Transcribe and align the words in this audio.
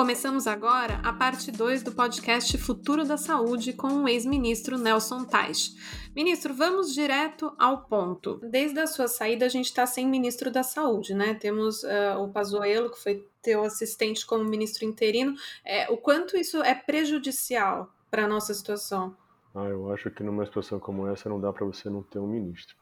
Começamos 0.00 0.46
agora 0.46 0.94
a 1.04 1.12
parte 1.12 1.52
2 1.52 1.82
do 1.82 1.92
podcast 1.92 2.56
Futuro 2.56 3.04
da 3.04 3.18
Saúde 3.18 3.74
com 3.74 4.04
o 4.04 4.08
ex-ministro 4.08 4.78
Nelson 4.78 5.24
Teich. 5.24 5.76
Ministro, 6.16 6.54
vamos 6.54 6.94
direto 6.94 7.52
ao 7.58 7.82
ponto. 7.84 8.40
Desde 8.42 8.80
a 8.80 8.86
sua 8.86 9.08
saída, 9.08 9.44
a 9.44 9.48
gente 9.50 9.66
está 9.66 9.86
sem 9.86 10.08
ministro 10.08 10.50
da 10.50 10.62
Saúde, 10.62 11.12
né? 11.12 11.34
Temos 11.34 11.82
uh, 11.82 12.18
o 12.18 12.28
Pazuello, 12.28 12.90
que 12.90 12.98
foi 12.98 13.28
teu 13.42 13.62
assistente 13.62 14.24
como 14.24 14.42
ministro 14.42 14.86
interino. 14.86 15.34
É, 15.62 15.90
o 15.90 15.98
quanto 15.98 16.34
isso 16.34 16.62
é 16.62 16.74
prejudicial 16.74 17.92
para 18.10 18.24
a 18.24 18.28
nossa 18.28 18.54
situação? 18.54 19.14
Ah, 19.54 19.64
eu 19.64 19.92
acho 19.92 20.10
que 20.10 20.22
numa 20.22 20.46
situação 20.46 20.80
como 20.80 21.06
essa 21.08 21.28
não 21.28 21.38
dá 21.38 21.52
para 21.52 21.66
você 21.66 21.90
não 21.90 22.02
ter 22.02 22.18
um 22.18 22.26
ministro. 22.26 22.74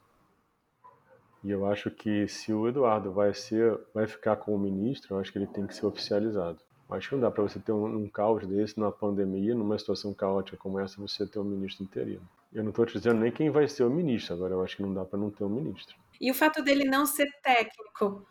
E 1.45 1.51
eu 1.51 1.67
acho 1.67 1.91
que 1.91 2.27
se 2.27 2.53
o 2.53 2.69
Eduardo 2.69 3.13
vai 3.13 3.33
ser, 3.33 3.79
vai 3.95 4.07
ficar 4.07 4.37
como 4.37 4.59
ministro, 4.59 5.15
eu 5.15 5.21
acho 5.21 5.31
que 5.31 5.39
ele 5.39 5.47
tem 5.47 5.67
que 5.67 5.75
ser 5.75 5.87
oficializado. 5.87 6.59
Acho 6.91 7.11
que 7.11 7.15
não 7.15 7.23
dá 7.23 7.31
para 7.31 7.43
você 7.43 7.61
ter 7.61 7.71
um, 7.71 7.85
um, 7.85 8.09
caos 8.09 8.47
desse 8.47 8.79
numa 8.79 8.91
pandemia, 8.91 9.55
numa 9.55 9.79
situação 9.79 10.15
caótica 10.15 10.57
como 10.57 10.81
essa, 10.81 11.01
você 11.01 11.27
ter 11.27 11.39
um 11.39 11.45
ministro 11.45 11.85
interino. 11.85 12.27
Eu 12.53 12.63
não 12.63 12.71
estou 12.71 12.87
te 12.87 12.95
dizendo 12.95 13.21
nem 13.21 13.31
quem 13.31 13.51
vai 13.51 13.69
ser 13.69 13.85
o 13.85 13.91
ministro, 13.91 14.35
agora 14.35 14.55
eu 14.55 14.63
acho 14.63 14.77
que 14.77 14.83
não 14.83 14.95
dá 14.95 15.05
para 15.05 15.19
não 15.19 15.31
ter 15.31 15.45
um 15.45 15.51
ministro. 15.51 15.95
E 16.19 16.31
o 16.31 16.35
fato 16.35 16.63
dele 16.63 16.85
não 16.85 17.05
ser 17.05 17.29
técnico? 17.43 18.27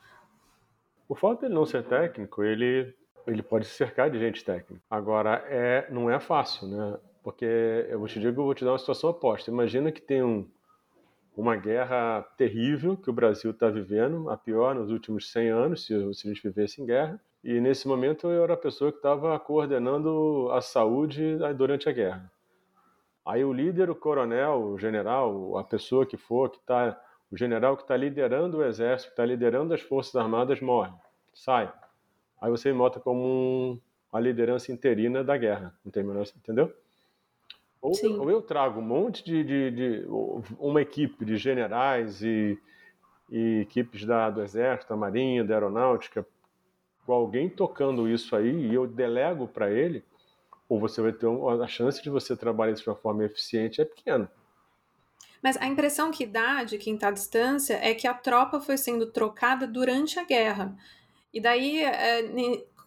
O 1.08 1.16
fato 1.16 1.42
dele 1.42 1.54
não 1.54 1.68
ser 1.68 1.84
técnico, 1.84 2.44
ele, 2.44 2.96
ele 3.28 3.44
pode 3.44 3.68
se 3.68 3.76
cercar 3.76 4.10
de 4.10 4.20
gente 4.20 4.44
técnica. 4.44 4.82
Agora, 4.90 5.46
é, 5.48 5.88
não 5.92 6.10
é 6.10 6.20
fácil, 6.20 6.68
né? 6.68 6.98
Porque 7.24 7.46
eu 7.46 8.00
vou 8.00 8.08
te 8.08 8.20
digo, 8.20 8.42
eu 8.42 8.46
vou 8.46 8.56
te 8.56 8.66
dar 8.66 8.72
uma 8.72 8.80
situação 8.80 9.12
oposta. 9.12 9.52
Imagina 9.52 9.92
que 9.92 10.02
tem 10.02 10.24
um, 10.24 10.50
uma 11.38 11.56
guerra 11.56 12.24
terrível 12.36 12.98
que 12.98 13.12
o 13.12 13.14
Brasil 13.14 13.52
está 13.52 13.70
vivendo, 13.70 14.28
a 14.28 14.36
pior 14.36 14.74
nos 14.74 14.90
últimos 14.90 15.32
100 15.32 15.50
anos, 15.50 15.86
se, 15.86 16.14
se 16.16 16.28
a 16.28 16.34
gente 16.34 16.42
vivesse 16.42 16.82
em 16.82 16.86
guerra. 16.86 17.22
E 17.44 17.62
nesse 17.62 17.88
momento 17.88 18.28
eu 18.28 18.44
era 18.44 18.56
a 18.56 18.58
pessoa 18.58 18.92
que 18.92 18.98
estava 18.98 19.40
coordenando 19.40 20.50
a 20.52 20.62
saúde 20.62 21.38
durante 21.56 21.88
a 21.88 21.92
guerra. 21.92 22.32
Aí 23.24 23.46
o 23.46 23.54
líder, 23.54 23.88
o 23.88 23.96
coronel, 23.96 24.64
o 24.64 24.80
general, 24.80 25.58
a 25.60 25.64
pessoa 25.64 26.08
que 26.08 26.18
for, 26.18 26.50
que 26.50 26.60
tá, 26.62 27.00
o 27.32 27.38
general 27.38 27.78
que 27.78 27.84
está 27.84 27.96
liderando 27.96 28.58
o 28.58 28.64
exército, 28.64 29.10
que 29.10 29.14
está 29.14 29.26
liderando 29.26 29.76
as 29.76 29.82
forças 29.82 30.16
armadas, 30.16 30.60
morre, 30.60 30.92
sai. 31.36 31.72
Aí 32.42 32.50
você 32.50 32.72
me 32.72 32.78
nota 32.80 33.00
como 33.00 33.24
um, 33.24 33.80
a 34.12 34.20
liderança 34.20 34.72
interina 34.72 35.24
da 35.24 35.38
guerra, 35.38 35.78
entendeu? 35.86 36.74
Ou, 37.82 37.94
ou, 38.20 38.30
eu 38.30 38.42
trago 38.42 38.80
um 38.80 38.84
monte 38.84 39.24
de, 39.24 39.44
de, 39.44 39.72
de, 39.72 40.08
uma 40.60 40.82
equipe 40.82 41.24
de 41.24 41.38
generais 41.38 42.24
e, 42.24 42.58
e 43.30 43.60
equipes 43.62 44.04
da, 44.06 44.30
do 44.30 44.42
exército, 44.42 44.90
da 44.90 44.98
marinha, 44.98 45.44
da 45.44 45.54
aeronáutica, 45.54 46.26
com 47.06 47.14
alguém 47.14 47.50
tocando 47.50 48.10
isso 48.10 48.36
aí 48.36 48.68
e 48.68 48.74
eu 48.74 48.88
delego 48.88 49.48
para 49.48 49.72
ele, 49.72 50.04
ou 50.68 50.80
você 50.80 51.02
vai 51.02 51.14
ter 51.14 51.28
uma, 51.28 51.64
a 51.64 51.68
chance 51.68 52.02
de 52.02 52.10
você 52.10 52.36
trabalhar 52.36 52.74
isso 52.74 52.84
de 52.84 52.90
uma 52.90 52.96
forma 52.96 53.24
eficiente 53.24 53.80
é 53.80 53.86
pequena. 53.86 54.30
Mas 55.42 55.56
a 55.58 55.68
impressão 55.68 56.12
que 56.12 56.26
dá 56.26 56.64
de 56.64 56.78
quem 56.78 56.96
está 56.96 57.10
à 57.10 57.12
distância 57.12 57.80
é 57.82 57.94
que 57.94 58.08
a 58.08 58.14
tropa 58.14 58.60
foi 58.60 58.76
sendo 58.76 59.06
trocada 59.06 59.68
durante 59.68 60.20
a 60.20 60.24
guerra. 60.24 60.76
E 61.34 61.40
daí 61.40 61.84
é, 61.84 62.24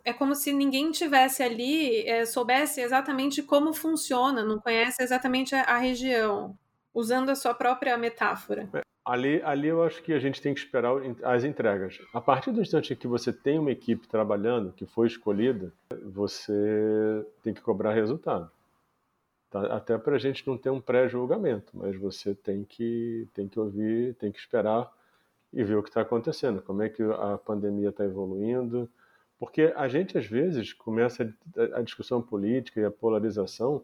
é 0.04 0.12
como 0.12 0.34
se 0.34 0.52
ninguém 0.52 0.90
tivesse 0.90 1.42
ali, 1.42 2.06
é, 2.06 2.24
soubesse 2.24 2.80
exatamente 2.80 3.42
como 3.42 3.72
funciona, 3.72 4.44
não 4.44 4.58
conhece 4.58 5.02
exatamente 5.02 5.54
a, 5.54 5.62
a 5.62 5.76
região, 5.78 6.56
usando 6.94 7.30
a 7.30 7.34
sua 7.34 7.54
própria 7.54 7.96
metáfora. 7.96 8.68
É, 8.74 8.82
Ali, 9.04 9.42
ali 9.42 9.66
eu 9.66 9.82
acho 9.82 10.02
que 10.02 10.12
a 10.12 10.18
gente 10.18 10.40
tem 10.40 10.54
que 10.54 10.60
esperar 10.60 10.92
as 11.24 11.42
entregas. 11.42 11.98
A 12.12 12.20
partir 12.20 12.52
do 12.52 12.60
instante 12.60 12.94
que 12.94 13.08
você 13.08 13.32
tem 13.32 13.58
uma 13.58 13.72
equipe 13.72 14.06
trabalhando, 14.06 14.72
que 14.72 14.86
foi 14.86 15.06
escolhida, 15.06 15.72
você 16.04 17.26
tem 17.42 17.54
que 17.54 17.62
cobrar 17.62 17.94
resultado. 17.94 18.50
Tá? 19.50 19.62
Até 19.74 19.96
para 19.98 20.16
a 20.16 20.18
gente 20.18 20.46
não 20.46 20.56
ter 20.56 20.70
um 20.70 20.80
pré-julgamento, 20.80 21.72
mas 21.74 21.96
você 21.96 22.34
tem 22.34 22.62
que, 22.62 23.26
tem 23.34 23.48
que 23.48 23.58
ouvir, 23.58 24.14
tem 24.14 24.30
que 24.30 24.38
esperar 24.38 24.92
e 25.52 25.64
ver 25.64 25.76
o 25.76 25.82
que 25.82 25.88
está 25.88 26.02
acontecendo, 26.02 26.62
como 26.62 26.82
é 26.82 26.88
que 26.88 27.02
a 27.02 27.36
pandemia 27.38 27.88
está 27.88 28.04
evoluindo. 28.04 28.88
Porque 29.40 29.72
a 29.74 29.88
gente, 29.88 30.18
às 30.18 30.26
vezes, 30.26 30.74
começa 30.74 31.34
a, 31.74 31.80
discussão 31.80 32.20
política 32.20 32.78
e 32.78 32.84
a 32.84 32.90
polarização 32.90 33.82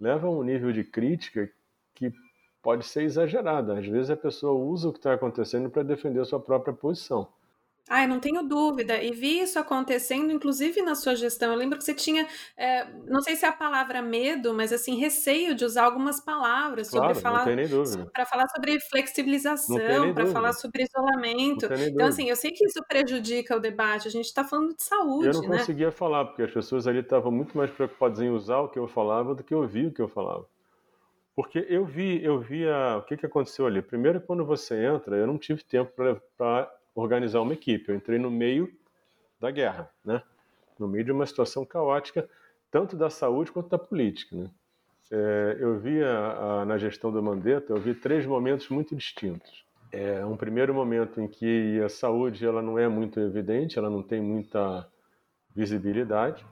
leva 0.00 0.26
a 0.26 0.30
um 0.30 0.42
nível 0.42 0.72
de 0.72 0.82
crítica 0.82 1.48
que 1.94 2.12
pode 2.60 2.84
ser 2.84 3.04
exagerada. 3.04 3.78
Às 3.78 3.86
vezes 3.86 4.10
a 4.10 4.16
pessoa 4.16 4.52
usa 4.52 4.88
o 4.88 4.92
que 4.92 4.98
está 4.98 5.14
acontecendo 5.14 5.70
para 5.70 5.84
defender 5.84 6.18
a 6.18 6.24
sua 6.24 6.40
própria 6.40 6.74
posição. 6.74 7.28
Ah, 7.88 8.06
não 8.06 8.20
tenho 8.20 8.42
dúvida. 8.42 9.02
E 9.02 9.10
vi 9.10 9.40
isso 9.40 9.58
acontecendo, 9.58 10.30
inclusive 10.30 10.80
na 10.82 10.94
sua 10.94 11.16
gestão. 11.16 11.52
Eu 11.52 11.58
lembro 11.58 11.76
que 11.76 11.84
você 11.84 11.94
tinha, 11.94 12.26
é, 12.56 12.86
não 13.06 13.20
sei 13.20 13.34
se 13.34 13.44
é 13.44 13.48
a 13.48 13.52
palavra 13.52 14.00
medo, 14.00 14.54
mas 14.54 14.72
assim, 14.72 14.96
receio 14.96 15.54
de 15.54 15.64
usar 15.64 15.84
algumas 15.84 16.20
palavras 16.20 16.88
claro, 16.88 17.14
sobre 17.14 17.22
falar 17.22 17.46
para 18.12 18.26
falar 18.26 18.48
sobre 18.48 18.78
flexibilização, 18.80 20.14
para 20.14 20.26
falar 20.26 20.52
sobre 20.52 20.84
isolamento. 20.84 21.66
Então, 21.66 22.06
assim, 22.06 22.28
eu 22.28 22.36
sei 22.36 22.52
que 22.52 22.64
isso 22.64 22.80
prejudica 22.88 23.56
o 23.56 23.60
debate. 23.60 24.06
A 24.06 24.10
gente 24.10 24.26
está 24.26 24.44
falando 24.44 24.74
de 24.76 24.82
saúde. 24.82 25.26
Eu 25.26 25.34
não 25.34 25.48
né? 25.48 25.58
conseguia 25.58 25.90
falar, 25.90 26.26
porque 26.26 26.42
as 26.42 26.50
pessoas 26.52 26.86
ali 26.86 27.00
estavam 27.00 27.32
muito 27.32 27.56
mais 27.56 27.70
preocupadas 27.70 28.20
em 28.20 28.30
usar 28.30 28.60
o 28.60 28.68
que 28.68 28.78
eu 28.78 28.86
falava 28.86 29.34
do 29.34 29.42
que 29.42 29.54
ouvir 29.54 29.86
o 29.86 29.92
que 29.92 30.00
eu 30.00 30.08
falava. 30.08 30.46
Porque 31.34 31.66
eu 31.68 31.84
vi, 31.84 32.22
eu 32.22 32.38
vi 32.38 32.68
a, 32.68 32.98
o 32.98 33.02
que, 33.02 33.16
que 33.16 33.26
aconteceu 33.26 33.66
ali. 33.66 33.80
Primeiro, 33.80 34.20
quando 34.20 34.44
você 34.44 34.84
entra, 34.84 35.16
eu 35.16 35.26
não 35.26 35.38
tive 35.38 35.64
tempo 35.64 35.90
para 36.36 36.70
organizar 37.00 37.40
uma 37.40 37.52
equipe. 37.52 37.90
Eu 37.90 37.96
entrei 37.96 38.18
no 38.18 38.30
meio 38.30 38.72
da 39.40 39.50
guerra, 39.50 39.90
né? 40.04 40.22
No 40.78 40.88
meio 40.88 41.04
de 41.04 41.12
uma 41.12 41.26
situação 41.26 41.64
caótica, 41.64 42.28
tanto 42.70 42.96
da 42.96 43.10
saúde 43.10 43.52
quanto 43.52 43.68
da 43.68 43.78
política, 43.78 44.36
né? 44.36 44.50
É, 45.12 45.56
eu 45.58 45.78
vi 45.78 46.02
a, 46.04 46.60
a, 46.60 46.64
na 46.64 46.78
gestão 46.78 47.10
do 47.10 47.20
Mandetta, 47.20 47.72
eu 47.72 47.80
vi 47.80 47.94
três 47.94 48.24
momentos 48.24 48.68
muito 48.68 48.94
distintos. 48.94 49.64
É 49.90 50.24
um 50.24 50.36
primeiro 50.36 50.72
momento 50.72 51.20
em 51.20 51.26
que 51.26 51.80
a 51.80 51.88
saúde 51.88 52.46
ela 52.46 52.62
não 52.62 52.78
é 52.78 52.86
muito 52.86 53.18
evidente, 53.18 53.76
ela 53.76 53.90
não 53.90 54.04
tem 54.04 54.20
muita 54.20 54.86
visibilidade. 55.54 56.46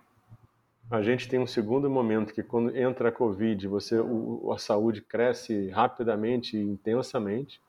A 0.90 1.02
gente 1.02 1.28
tem 1.28 1.38
um 1.38 1.46
segundo 1.46 1.88
momento 1.88 2.34
que 2.34 2.42
quando 2.42 2.76
entra 2.76 3.10
a 3.10 3.12
Covid, 3.12 3.68
você, 3.68 4.00
o, 4.00 4.50
a 4.52 4.58
saúde 4.58 5.02
cresce 5.02 5.68
rapidamente 5.68 6.56
e 6.56 6.60
intensamente. 6.60 7.60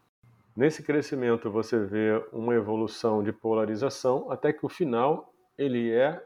Nesse 0.60 0.84
crescimento 0.84 1.50
você 1.50 1.80
vê 1.80 2.22
uma 2.34 2.54
evolução 2.54 3.24
de 3.24 3.32
polarização 3.32 4.30
até 4.30 4.52
que 4.52 4.66
o 4.66 4.68
final 4.68 5.34
ele 5.58 5.90
é 5.90 6.22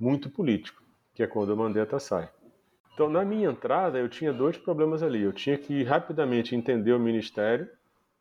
muito 0.00 0.30
político, 0.30 0.82
que 1.12 1.22
é 1.22 1.26
quando 1.26 1.50
o 1.50 1.56
Mandetta 1.58 1.98
sai. 1.98 2.30
Então, 2.94 3.10
na 3.10 3.22
minha 3.22 3.50
entrada, 3.50 3.98
eu 3.98 4.08
tinha 4.08 4.32
dois 4.32 4.56
problemas 4.56 5.02
ali. 5.02 5.20
Eu 5.20 5.34
tinha 5.34 5.58
que 5.58 5.82
rapidamente 5.82 6.56
entender 6.56 6.94
o 6.94 6.98
ministério, 6.98 7.68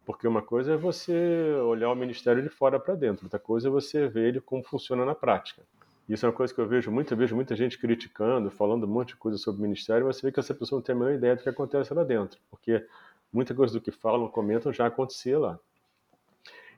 porque 0.05 0.27
uma 0.27 0.41
coisa 0.41 0.73
é 0.73 0.77
você 0.77 1.53
olhar 1.63 1.89
o 1.89 1.95
ministério 1.95 2.44
de 2.44 2.50
fora 2.50 2.77
para 2.77 2.95
dentro, 2.95 3.27
outra 3.27 3.39
coisa 3.39 3.69
é 3.69 3.71
você 3.71 4.09
ver 4.09 4.27
ele 4.27 4.41
como 4.41 4.61
funciona 4.61 5.06
na 5.06 5.16
prática. 5.16 5.61
Isso 6.09 6.25
é 6.25 6.29
uma 6.29 6.35
coisa 6.35 6.53
que 6.53 6.59
eu 6.59 6.67
vejo 6.67 6.91
muito, 6.91 7.13
eu 7.13 7.17
vejo 7.17 7.33
muita 7.33 7.56
gente 7.56 7.77
criticando, 7.77 8.51
falando 8.51 8.85
um 8.85 8.89
monte 8.89 9.09
de 9.09 9.16
coisa 9.16 9.38
sobre 9.38 9.59
o 9.59 9.61
ministério, 9.61 10.06
mas 10.06 10.17
você 10.17 10.27
vê 10.27 10.33
que 10.33 10.39
essa 10.41 10.53
pessoa 10.53 10.79
não 10.79 10.83
tem 10.83 10.94
a 10.95 10.97
menor 10.97 11.13
ideia 11.13 11.35
do 11.38 11.44
que 11.44 11.47
acontece 11.47 11.94
lá 11.94 12.03
dentro, 12.03 12.41
porque 12.50 12.83
muita 13.31 13.53
coisa 13.53 13.73
do 13.73 13.81
que 13.81 13.91
falam, 13.91 14.28
comentam, 14.28 14.73
já 14.73 14.88
acontecia 14.88 15.40
lá. 15.40 15.59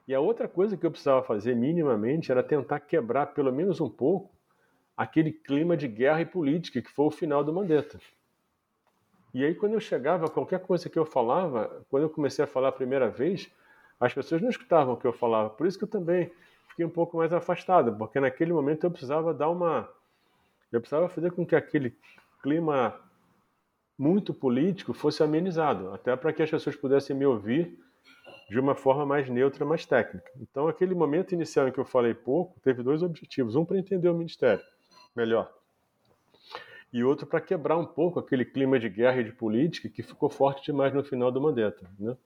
E 0.08 0.14
a 0.14 0.20
outra 0.20 0.48
coisa 0.48 0.76
que 0.76 0.86
eu 0.86 0.92
precisava 0.92 1.24
fazer 1.24 1.56
minimamente 1.56 2.32
era 2.32 2.44
tentar 2.44 2.80
quebrar 2.80 3.28
pelo 3.28 3.52
menos 3.52 3.80
um 3.80 3.90
pouco 3.90 4.32
aquele 4.98 5.32
clima 5.32 5.78
de 5.78 5.88
guerra 5.88 6.22
e 6.22 6.26
política 6.26 6.82
que 6.82 6.90
foi 6.90 7.06
o 7.06 7.12
final 7.12 7.44
do 7.44 7.54
Mandetta. 7.54 8.00
E 9.34 9.46
aí 9.46 9.56
quando 9.56 9.74
eu 9.74 9.80
chegava, 9.80 10.30
qualquer 10.30 10.60
coisa 10.60 10.90
que 10.90 11.00
eu 11.00 11.06
falava, 11.06 11.86
quando 11.90 12.04
eu 12.04 12.10
comecei 12.10 12.44
a 12.44 12.48
falar 12.48 12.70
a 12.70 12.74
primeira 12.74 13.10
vez, 13.10 13.50
as 14.00 14.14
pessoas 14.14 14.42
não 14.42 14.50
escutavam 14.50 14.96
o 14.96 14.98
que 14.98 15.06
eu 15.06 15.14
falava. 15.14 15.50
Por 15.50 15.66
isso 15.68 15.78
que 15.78 15.84
eu 15.84 15.90
também 15.90 16.32
fiquei 16.70 16.86
um 16.86 16.90
pouco 16.90 17.18
mais 17.18 17.32
afastado, 17.32 17.96
porque 17.96 18.20
naquele 18.20 18.52
momento 18.52 18.84
eu 18.84 18.92
precisava 18.92 19.34
dar 19.34 19.50
uma. 19.50 19.88
Eu 20.72 20.82
precisava 20.82 21.08
fazer 21.08 21.32
com 21.32 21.46
que 21.46 21.56
aquele 21.56 21.96
clima 22.42 23.00
muito 24.02 24.34
político 24.34 24.96
fosse 24.96 25.22
amenizado, 25.22 25.94
até 25.94 26.16
para 26.16 26.34
que 26.34 26.42
as 26.42 26.50
pessoas 26.50 26.76
pudessem 26.76 27.16
me 27.16 27.24
ouvir 27.24 27.78
de 28.50 28.60
uma 28.60 28.74
forma 28.74 29.06
mais 29.06 29.30
neutra, 29.30 29.64
mais 29.64 29.86
técnica. 29.86 30.32
Então, 30.42 30.68
aquele 30.68 30.96
momento 30.96 31.34
inicial 31.34 31.68
em 31.68 31.72
que 31.72 31.80
eu 31.80 31.86
falei 31.86 32.16
pouco, 32.16 32.60
teve 32.62 32.82
dois 32.82 33.04
objetivos: 33.04 33.56
um 33.56 33.64
para 33.64 33.78
entender 33.78 34.10
o 34.10 34.16
ministério 34.16 34.64
melhor, 35.16 35.54
e 36.92 37.04
outro 37.04 37.28
para 37.28 37.40
quebrar 37.40 37.78
um 37.78 37.86
pouco 37.86 38.20
aquele 38.20 38.44
clima 38.44 38.80
de 38.80 38.90
guerra 38.90 39.22
e 39.22 39.24
de 39.24 39.32
política 39.34 39.88
que 39.88 40.02
ficou 40.02 40.32
forte 40.32 40.66
demais 40.66 40.92
no 40.96 41.04
final 41.04 41.32
do 41.32 41.40
Mandetta. 41.40 41.88
Né? 42.00 42.18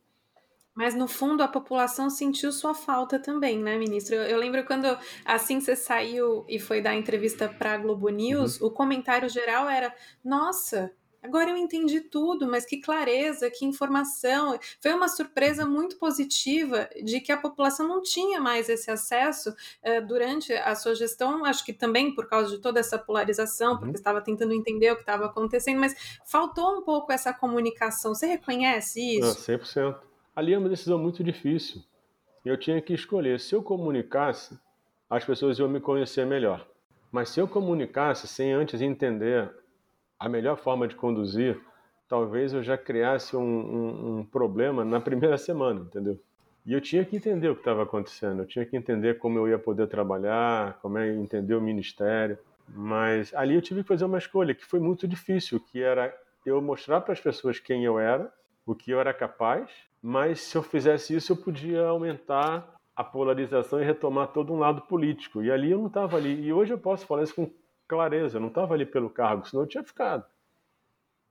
Mas 0.73 0.95
no 0.95 1.09
fundo 1.09 1.43
a 1.43 1.47
população 1.47 2.09
sentiu 2.09 2.53
sua 2.53 2.73
falta 2.73 3.19
também, 3.19 3.59
né, 3.59 3.77
ministro? 3.77 4.15
Eu, 4.15 4.23
eu 4.23 4.37
lembro 4.37 4.65
quando 4.65 4.97
assim 5.25 5.59
você 5.59 5.75
saiu 5.75 6.45
e 6.47 6.57
foi 6.57 6.81
dar 6.81 6.95
entrevista 6.95 7.49
para 7.49 7.73
a 7.73 7.77
Globo 7.77 8.07
News, 8.07 8.61
uhum. 8.61 8.67
o 8.67 8.71
comentário 8.71 9.27
geral 9.27 9.67
era: 9.69 9.93
nossa, 10.23 10.89
agora 11.25 11.49
eu 11.49 11.57
entendi 11.57 11.99
tudo, 12.01 12.47
mas 12.47 12.65
que 12.65 12.79
clareza, 12.79 13.49
que 13.49 13.65
informação. 13.65 14.57
Foi 14.79 14.93
uma 14.93 15.07
surpresa 15.07 15.65
muito 15.65 15.97
positiva 15.97 16.89
de 17.03 17.19
que 17.19 17.31
a 17.31 17.37
população 17.37 17.87
não 17.87 18.01
tinha 18.01 18.39
mais 18.39 18.69
esse 18.69 18.89
acesso 18.89 19.49
uh, 19.49 20.07
durante 20.07 20.53
a 20.53 20.75
sua 20.75 20.95
gestão, 20.95 21.43
acho 21.45 21.65
que 21.65 21.73
também 21.73 22.13
por 22.13 22.27
causa 22.27 22.55
de 22.55 22.61
toda 22.61 22.79
essa 22.79 22.97
polarização, 22.97 23.73
uhum. 23.73 23.79
porque 23.79 23.97
estava 23.97 24.21
tentando 24.21 24.53
entender 24.53 24.91
o 24.91 24.95
que 24.95 25.01
estava 25.01 25.25
acontecendo, 25.25 25.79
mas 25.79 26.19
faltou 26.25 26.77
um 26.77 26.81
pouco 26.81 27.11
essa 27.11 27.33
comunicação. 27.33 28.13
Você 28.13 28.27
reconhece 28.27 29.17
isso? 29.19 29.27
Não, 29.27 29.57
100%. 29.57 29.97
Ali 30.35 30.53
é 30.53 30.57
uma 30.57 30.69
decisão 30.69 30.99
muito 30.99 31.23
difícil. 31.23 31.81
Eu 32.43 32.57
tinha 32.57 32.81
que 32.81 32.93
escolher. 32.93 33.39
Se 33.39 33.55
eu 33.55 33.63
comunicasse, 33.63 34.57
as 35.09 35.23
pessoas 35.23 35.57
iam 35.57 35.67
me 35.67 35.79
conhecer 35.79 36.25
melhor. 36.25 36.67
Mas 37.11 37.29
se 37.29 37.39
eu 37.39 37.47
comunicasse 37.47 38.27
sem 38.27 38.51
antes 38.51 38.81
entender 38.81 39.49
a 40.25 40.29
melhor 40.29 40.57
forma 40.57 40.87
de 40.87 40.95
conduzir, 40.95 41.61
talvez 42.09 42.51
eu 42.51 42.63
já 42.63 42.75
criasse 42.75 43.37
um, 43.37 43.41
um, 43.41 44.17
um 44.17 44.25
problema 44.25 44.83
na 44.83 44.99
primeira 44.99 45.37
semana, 45.37 45.81
entendeu? 45.81 46.19
E 46.65 46.73
eu 46.73 46.81
tinha 46.81 47.05
que 47.05 47.15
entender 47.15 47.47
o 47.47 47.53
que 47.53 47.61
estava 47.61 47.83
acontecendo, 47.83 48.41
eu 48.41 48.47
tinha 48.47 48.65
que 48.65 48.75
entender 48.75 49.19
como 49.19 49.37
eu 49.37 49.47
ia 49.47 49.59
poder 49.59 49.87
trabalhar, 49.87 50.79
como 50.81 50.97
é 50.97 51.13
entender 51.13 51.53
o 51.53 51.61
ministério. 51.61 52.39
Mas 52.67 53.31
ali 53.35 53.53
eu 53.53 53.61
tive 53.61 53.83
que 53.83 53.87
fazer 53.87 54.05
uma 54.05 54.17
escolha 54.17 54.55
que 54.55 54.65
foi 54.65 54.79
muito 54.79 55.07
difícil, 55.07 55.59
que 55.59 55.83
era 55.83 56.11
eu 56.43 56.59
mostrar 56.59 57.01
para 57.01 57.13
as 57.13 57.19
pessoas 57.19 57.59
quem 57.59 57.85
eu 57.85 57.99
era, 57.99 58.33
o 58.65 58.73
que 58.73 58.89
eu 58.89 58.99
era 58.99 59.13
capaz, 59.13 59.69
mas 60.01 60.41
se 60.41 60.57
eu 60.57 60.63
fizesse 60.63 61.15
isso 61.15 61.33
eu 61.33 61.37
podia 61.37 61.85
aumentar 61.85 62.75
a 62.95 63.03
polarização 63.03 63.79
e 63.79 63.85
retomar 63.85 64.29
todo 64.29 64.51
um 64.51 64.57
lado 64.57 64.81
político. 64.81 65.43
E 65.43 65.51
ali 65.51 65.69
eu 65.69 65.77
não 65.77 65.87
estava 65.87 66.17
ali. 66.17 66.47
E 66.47 66.51
hoje 66.51 66.73
eu 66.73 66.79
posso 66.79 67.05
falar 67.05 67.21
isso 67.21 67.35
com 67.35 67.51
clareza. 67.87 68.37
Eu 68.37 68.41
não 68.41 68.49
estava 68.49 68.73
ali 68.73 68.85
pelo 68.85 69.09
cargo, 69.09 69.47
senão 69.47 69.63
eu 69.63 69.67
tinha 69.67 69.83
ficado. 69.83 70.25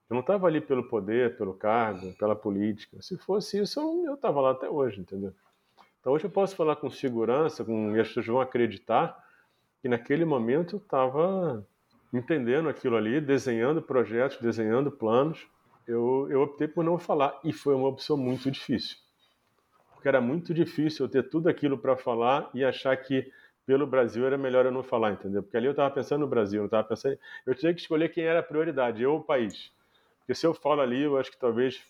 Eu 0.09 0.15
não 0.15 0.21
estava 0.21 0.47
ali 0.47 0.61
pelo 0.61 0.89
poder, 0.89 1.37
pelo 1.37 1.55
cargo, 1.55 2.13
pela 2.15 2.37
política. 2.37 3.01
Se 3.01 3.17
fosse 3.17 3.61
isso, 3.61 3.81
eu 4.07 4.15
estava 4.15 4.41
lá 4.41 4.53
até 4.53 4.69
hoje, 4.69 5.01
entendeu? 5.01 5.33
Então 6.01 6.13
hoje 6.13 6.25
eu 6.25 6.31
posso 6.31 6.55
falar 6.55 6.77
com 6.77 6.91
segurança, 6.91 7.65
com, 7.65 7.97
e 7.97 8.01
as 8.01 8.15
vão 8.27 8.41
acreditar 8.41 9.23
que 9.81 9.89
naquele 9.89 10.25
momento 10.25 10.77
eu 10.77 10.81
estava 10.81 11.67
entendendo 12.13 12.69
aquilo 12.69 12.97
ali, 12.97 13.21
desenhando 13.21 13.81
projetos, 13.81 14.39
desenhando 14.39 14.91
planos. 14.91 15.47
Eu, 15.87 16.27
eu 16.31 16.43
optei 16.43 16.69
por 16.69 16.85
não 16.85 16.99
falar 16.99 17.39
e 17.43 17.53
foi 17.53 17.75
uma 17.75 17.89
opção 17.89 18.17
muito 18.17 18.51
difícil 18.51 19.05
porque 20.05 20.09
era 20.11 20.21
muito 20.21 20.53
difícil 20.53 21.07
eu 21.07 21.11
ter 21.11 21.31
tudo 21.31 21.49
aquilo 21.49 21.79
para 21.79 21.97
falar 21.97 22.51
e 22.53 22.63
achar 22.63 22.95
que 22.95 23.33
pelo 23.67 23.87
Brasil 23.87 24.27
era 24.27 24.37
melhor 24.37 24.67
eu 24.67 24.73
não 24.73 24.83
falar, 24.83 25.13
entendeu? 25.13 25.43
Porque 25.43 25.57
ali 25.57 25.67
eu 25.67 25.73
estava 25.73 25.93
pensando 25.93 26.21
no 26.21 26.29
Brasil, 26.29 26.63
eu 26.63 26.67
estava 26.67 26.87
pensando, 26.87 27.19
eu 27.47 27.55
tinha 27.55 27.73
que 27.73 27.81
escolher 27.81 28.11
quem 28.11 28.25
era 28.25 28.41
a 28.41 28.43
prioridade, 28.43 29.03
eu 29.03 29.13
ou 29.13 29.19
o 29.19 29.25
país. 29.25 29.73
Porque 30.21 30.35
se 30.35 30.47
eu 30.47 30.55
falo 30.55 30.81
ali, 30.81 31.03
eu 31.03 31.19
acho 31.19 31.31
que 31.31 31.39
talvez 31.39 31.83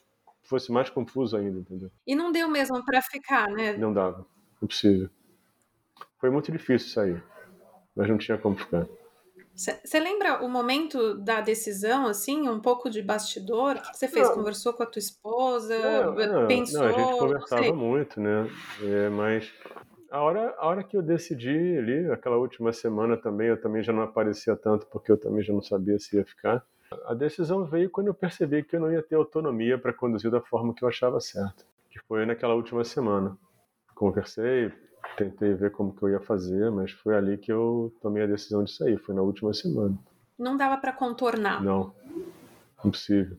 fosse 0.43 0.71
mais 0.71 0.91
confuso 0.91 1.37
ainda, 1.37 1.59
entendeu? 1.59 1.91
E 2.07 2.15
não 2.15 2.31
deu 2.31 2.49
mesmo 2.49 2.85
para 2.85 3.01
ficar, 3.03 3.49
né? 3.49 3.77
Não 3.77 3.93
dava, 3.93 4.27
impossível. 4.63 5.09
Foi 6.19 6.31
muito 6.31 6.51
difícil 6.51 6.89
sair, 6.89 7.23
mas 7.95 8.09
não 8.09 8.19
tinha 8.19 8.39
como 8.39 8.57
ficar. 8.57 8.87
Você 9.55 10.01
lembra 10.01 10.45
o 10.45 10.49
momento 10.49 11.15
da 11.15 11.41
decisão, 11.41 12.09
assim, 12.09 12.49
um 12.49 12.59
pouco 12.59 12.91
de 12.91 13.01
bastidor? 13.01 13.77
O 13.77 13.83
que 13.83 13.97
você 13.97 14.09
fez? 14.09 14.29
Não. 14.29 14.35
Conversou 14.35 14.73
com 14.73 14.83
a 14.83 14.87
tua 14.87 14.99
esposa? 14.99 15.79
Não, 16.27 16.49
pensou? 16.49 16.81
Não, 16.81 16.89
a 16.89 16.93
gente 16.93 17.19
conversava 17.19 17.73
muito, 17.73 18.21
né? 18.21 18.51
É, 18.83 19.09
mas 19.11 19.53
a 20.15 20.21
hora, 20.21 20.55
a 20.59 20.67
hora 20.69 20.85
que 20.85 20.97
eu 20.97 21.03
decidi 21.03 21.77
ali, 21.77 22.09
aquela 22.09 22.37
última 22.37 22.73
semana 22.73 23.17
também, 23.17 23.49
eu 23.49 23.61
também 23.61 23.83
já 23.83 23.93
não 23.93 24.03
aparecia 24.03 24.55
tanto, 24.55 24.87
porque 24.87 25.11
eu 25.11 25.19
também 25.19 25.43
já 25.43 25.53
não 25.53 25.61
sabia 25.61 25.99
se 25.99 26.17
ia 26.17 26.25
ficar. 26.25 26.65
A 27.07 27.15
decisão 27.15 27.65
veio 27.65 27.91
quando 27.91 28.07
eu 28.07 28.15
percebi 28.15 28.63
que 28.63 28.77
eu 28.77 28.81
não 28.81 28.93
ia 28.93 29.03
ter 29.03 29.17
autonomia 29.17 29.77
para 29.77 29.93
conduzir 29.93 30.31
da 30.31 30.41
forma 30.41 30.73
que 30.73 30.85
eu 30.85 30.89
achava 30.89 31.19
certo, 31.19 31.67
que 31.91 31.99
foi 32.07 32.25
naquela 32.25 32.55
última 32.55 32.85
semana. 32.85 33.37
Conversei, 33.93 34.73
tentei 35.17 35.53
ver 35.53 35.73
como 35.73 35.93
que 35.93 36.05
eu 36.05 36.11
ia 36.11 36.21
fazer, 36.21 36.71
mas 36.71 36.93
foi 36.93 37.17
ali 37.17 37.37
que 37.37 37.51
eu 37.51 37.93
tomei 38.01 38.23
a 38.23 38.27
decisão 38.27 38.63
de 38.63 38.71
sair, 38.71 38.97
foi 38.99 39.17
na 39.17 39.23
última 39.23 39.53
semana. 39.53 39.99
Não 40.39 40.57
dava 40.57 40.77
para 40.77 40.93
contornar? 40.93 41.61
Não, 41.61 41.93
impossível. 42.85 43.37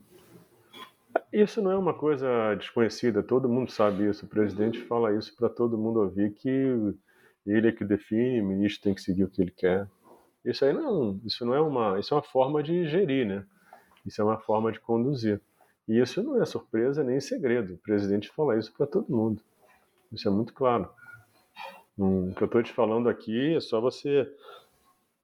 Isso 1.32 1.62
não 1.62 1.70
é 1.70 1.76
uma 1.76 1.94
coisa 1.94 2.54
desconhecida, 2.54 3.22
todo 3.22 3.48
mundo 3.48 3.70
sabe 3.70 4.08
isso. 4.08 4.26
O 4.26 4.28
presidente 4.28 4.80
fala 4.80 5.16
isso 5.16 5.34
para 5.36 5.48
todo 5.48 5.78
mundo 5.78 6.00
ouvir 6.00 6.32
que 6.32 6.48
ele 7.46 7.68
é 7.68 7.72
que 7.72 7.84
define, 7.84 8.40
o 8.40 8.46
ministro 8.46 8.82
tem 8.82 8.94
que 8.94 9.02
seguir 9.02 9.24
o 9.24 9.30
que 9.30 9.40
ele 9.40 9.50
quer. 9.50 9.88
Isso 10.44 10.64
aí 10.64 10.72
não, 10.72 11.20
isso 11.24 11.44
não 11.44 11.54
é 11.54 11.60
uma, 11.60 11.98
isso 11.98 12.14
é 12.14 12.16
uma 12.16 12.22
forma 12.22 12.62
de 12.62 12.86
gerir, 12.88 13.26
né? 13.26 13.44
Isso 14.04 14.20
é 14.20 14.24
uma 14.24 14.38
forma 14.38 14.70
de 14.70 14.80
conduzir. 14.80 15.40
E 15.88 16.00
isso 16.00 16.22
não 16.22 16.40
é 16.40 16.44
surpresa 16.44 17.04
nem 17.04 17.20
segredo. 17.20 17.74
O 17.74 17.78
presidente 17.78 18.28
fala 18.30 18.58
isso 18.58 18.72
para 18.72 18.86
todo 18.86 19.14
mundo. 19.14 19.42
Isso 20.12 20.28
é 20.28 20.30
muito 20.30 20.52
claro. 20.52 20.88
O 21.98 22.32
que 22.34 22.42
eu 22.42 22.46
estou 22.46 22.62
te 22.62 22.72
falando 22.72 23.08
aqui 23.08 23.54
é 23.54 23.60
só 23.60 23.80
você. 23.80 24.30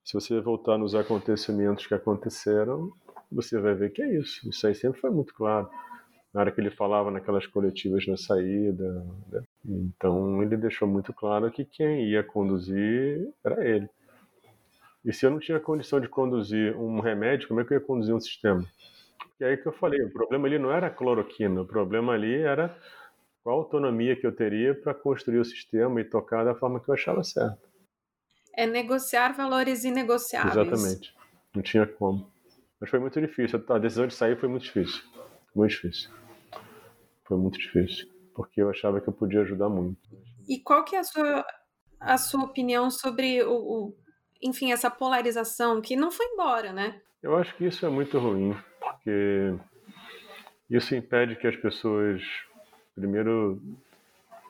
Se 0.05 0.15
você 0.15 0.41
voltar 0.41 0.79
nos 0.79 0.95
acontecimentos 0.95 1.87
que 1.87 1.95
aconteceram, 1.95 2.93
você 3.33 3.59
vai 3.59 3.75
ver 3.75 3.93
que 3.93 4.03
é 4.03 4.19
isso. 4.19 4.49
Isso 4.49 4.67
aí 4.67 4.75
sempre 4.75 5.01
foi 5.01 5.11
muito 5.11 5.35
claro. 5.35 5.69
Na 6.33 6.41
hora 6.41 6.53
que 6.53 6.61
ele 6.61 6.71
falava 6.71 7.11
naquelas 7.11 7.47
coletivas 7.47 8.07
na 8.07 8.17
saída. 8.17 9.05
Né? 9.31 9.43
Então 9.65 10.43
ele 10.43 10.57
deixou 10.57 10.89
muito 10.89 11.13
claro 11.13 11.51
que 11.51 11.65
quem 11.65 12.09
ia 12.09 12.23
conduzir 12.23 13.29
era 13.45 13.67
ele. 13.67 13.89
E 15.05 15.13
se 15.13 15.27
eu 15.27 15.31
não 15.31 15.41
tinha 15.41 15.59
condição 15.59 16.01
de 16.01 16.09
conduzir 16.09 16.77
um 16.77 17.01
remédio, 17.01 17.49
como 17.49 17.61
é 17.61 17.65
que 17.65 17.75
eu 17.75 17.79
ia 17.79 17.85
conduzir 17.85 18.15
um 18.15 18.21
sistema? 18.21 18.65
E 19.41 19.45
aí 19.45 19.57
que 19.57 19.67
eu 19.67 19.73
falei, 19.73 20.01
o 20.01 20.13
problema 20.13 20.47
ali 20.47 20.59
não 20.59 20.71
era 20.71 20.87
a 20.87 20.91
cloroquina, 20.91 21.63
o 21.63 21.67
problema 21.67 22.13
ali 22.13 22.37
era 22.37 22.77
qual 23.43 23.59
autonomia 23.59 24.15
que 24.15 24.25
eu 24.25 24.31
teria 24.31 24.75
para 24.75 24.95
construir 24.95 25.39
o 25.39 25.45
sistema 25.45 26.01
e 26.01 26.05
tocar 26.05 26.45
da 26.45 26.55
forma 26.55 26.79
que 26.79 26.89
eu 26.89 26.95
achava 26.95 27.25
certo. 27.25 27.69
É 28.55 28.67
negociar 28.67 29.33
valores 29.33 29.83
inegociáveis. 29.83 30.57
Exatamente. 30.57 31.15
Não 31.55 31.63
tinha 31.63 31.87
como. 31.87 32.31
Mas 32.83 32.91
foi 32.91 32.99
muito 32.99 33.21
difícil. 33.21 33.65
A 33.69 33.79
decisão 33.79 34.09
de 34.09 34.15
sair 34.15 34.37
foi 34.37 34.49
muito 34.49 34.65
difícil. 34.65 35.05
Muito 35.55 35.71
difícil. 35.71 36.11
Foi 37.23 37.37
muito 37.37 37.57
difícil. 37.57 38.09
Porque 38.35 38.61
eu 38.61 38.69
achava 38.69 39.01
que 39.01 39.09
eu 39.09 39.13
podia 39.13 39.43
ajudar 39.43 39.69
muito. 39.69 40.01
E 40.49 40.59
qual 40.59 40.85
que 40.85 40.97
é 40.97 40.99
a 40.99 41.05
sua, 41.05 41.47
a 42.01 42.19
sua 42.19 42.43
opinião 42.43 42.91
sobre 42.91 43.41
o, 43.45 43.53
o 43.53 43.97
enfim, 44.43 44.73
essa 44.73 44.91
polarização 44.91 45.81
que 45.81 45.95
não 45.95 46.11
foi 46.11 46.27
embora, 46.27 46.73
né? 46.73 47.01
Eu 47.23 47.37
acho 47.37 47.57
que 47.57 47.67
isso 47.67 47.87
é 47.87 47.89
muito 47.89 48.19
ruim, 48.19 48.53
porque 48.81 49.55
isso 50.69 50.97
impede 50.97 51.37
que 51.37 51.47
as 51.47 51.55
pessoas 51.55 52.21
primeiro 52.97 53.63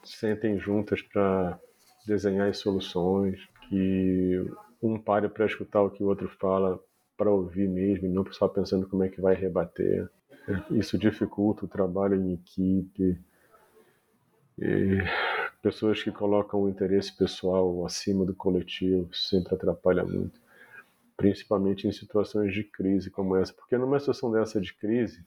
sentem 0.02 0.58
juntas 0.58 1.02
para 1.02 1.60
desenhar 2.06 2.48
as 2.48 2.56
soluções, 2.56 3.38
que 3.68 4.42
um 4.82 4.98
pare 4.98 5.28
para 5.28 5.44
escutar 5.44 5.82
o 5.82 5.90
que 5.90 6.02
o 6.02 6.06
outro 6.06 6.30
fala, 6.40 6.80
para 7.22 7.30
ouvir 7.30 7.68
mesmo, 7.68 8.08
e 8.08 8.10
não 8.10 8.24
só 8.32 8.48
pensando 8.48 8.88
como 8.88 9.04
é 9.04 9.08
que 9.08 9.20
vai 9.20 9.36
rebater. 9.36 10.10
Isso 10.72 10.98
dificulta 10.98 11.64
o 11.64 11.68
trabalho 11.68 12.16
em 12.16 12.32
equipe. 12.32 13.16
E 14.58 14.98
pessoas 15.62 16.02
que 16.02 16.10
colocam 16.10 16.60
o 16.60 16.68
interesse 16.68 17.16
pessoal 17.16 17.86
acima 17.86 18.24
do 18.24 18.34
coletivo 18.34 19.08
sempre 19.14 19.54
atrapalha 19.54 20.02
muito, 20.02 20.40
principalmente 21.16 21.86
em 21.86 21.92
situações 21.92 22.52
de 22.52 22.64
crise 22.64 23.08
como 23.08 23.36
essa, 23.36 23.52
porque 23.52 23.78
numa 23.78 24.00
situação 24.00 24.32
dessa 24.32 24.60
de 24.60 24.74
crise, 24.74 25.24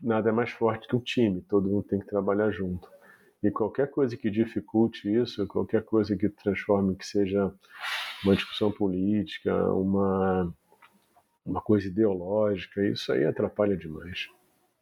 nada 0.00 0.28
é 0.28 0.32
mais 0.32 0.50
forte 0.50 0.86
que 0.86 0.94
um 0.94 1.00
time, 1.00 1.40
todo 1.40 1.68
mundo 1.68 1.82
tem 1.82 1.98
que 1.98 2.06
trabalhar 2.06 2.52
junto. 2.52 2.88
E 3.42 3.50
qualquer 3.50 3.90
coisa 3.90 4.16
que 4.16 4.30
dificulte 4.30 5.12
isso, 5.12 5.44
qualquer 5.48 5.82
coisa 5.82 6.16
que 6.16 6.28
transforme, 6.28 6.94
que 6.94 7.04
seja 7.04 7.52
uma 8.22 8.34
discussão 8.34 8.70
política, 8.70 9.54
uma, 9.72 10.54
uma 11.44 11.60
coisa 11.60 11.86
ideológica, 11.86 12.84
isso 12.86 13.12
aí 13.12 13.24
atrapalha 13.24 13.76
demais. 13.76 14.28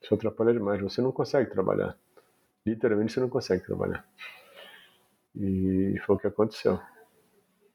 Isso 0.02 0.14
atrapalha 0.14 0.52
demais. 0.52 0.80
Você 0.80 1.00
não 1.00 1.12
consegue 1.12 1.50
trabalhar. 1.50 1.96
Literalmente 2.66 3.12
você 3.12 3.20
não 3.20 3.28
consegue 3.28 3.64
trabalhar. 3.64 4.06
E 5.34 5.98
foi 6.04 6.16
o 6.16 6.18
que 6.18 6.26
aconteceu. 6.26 6.78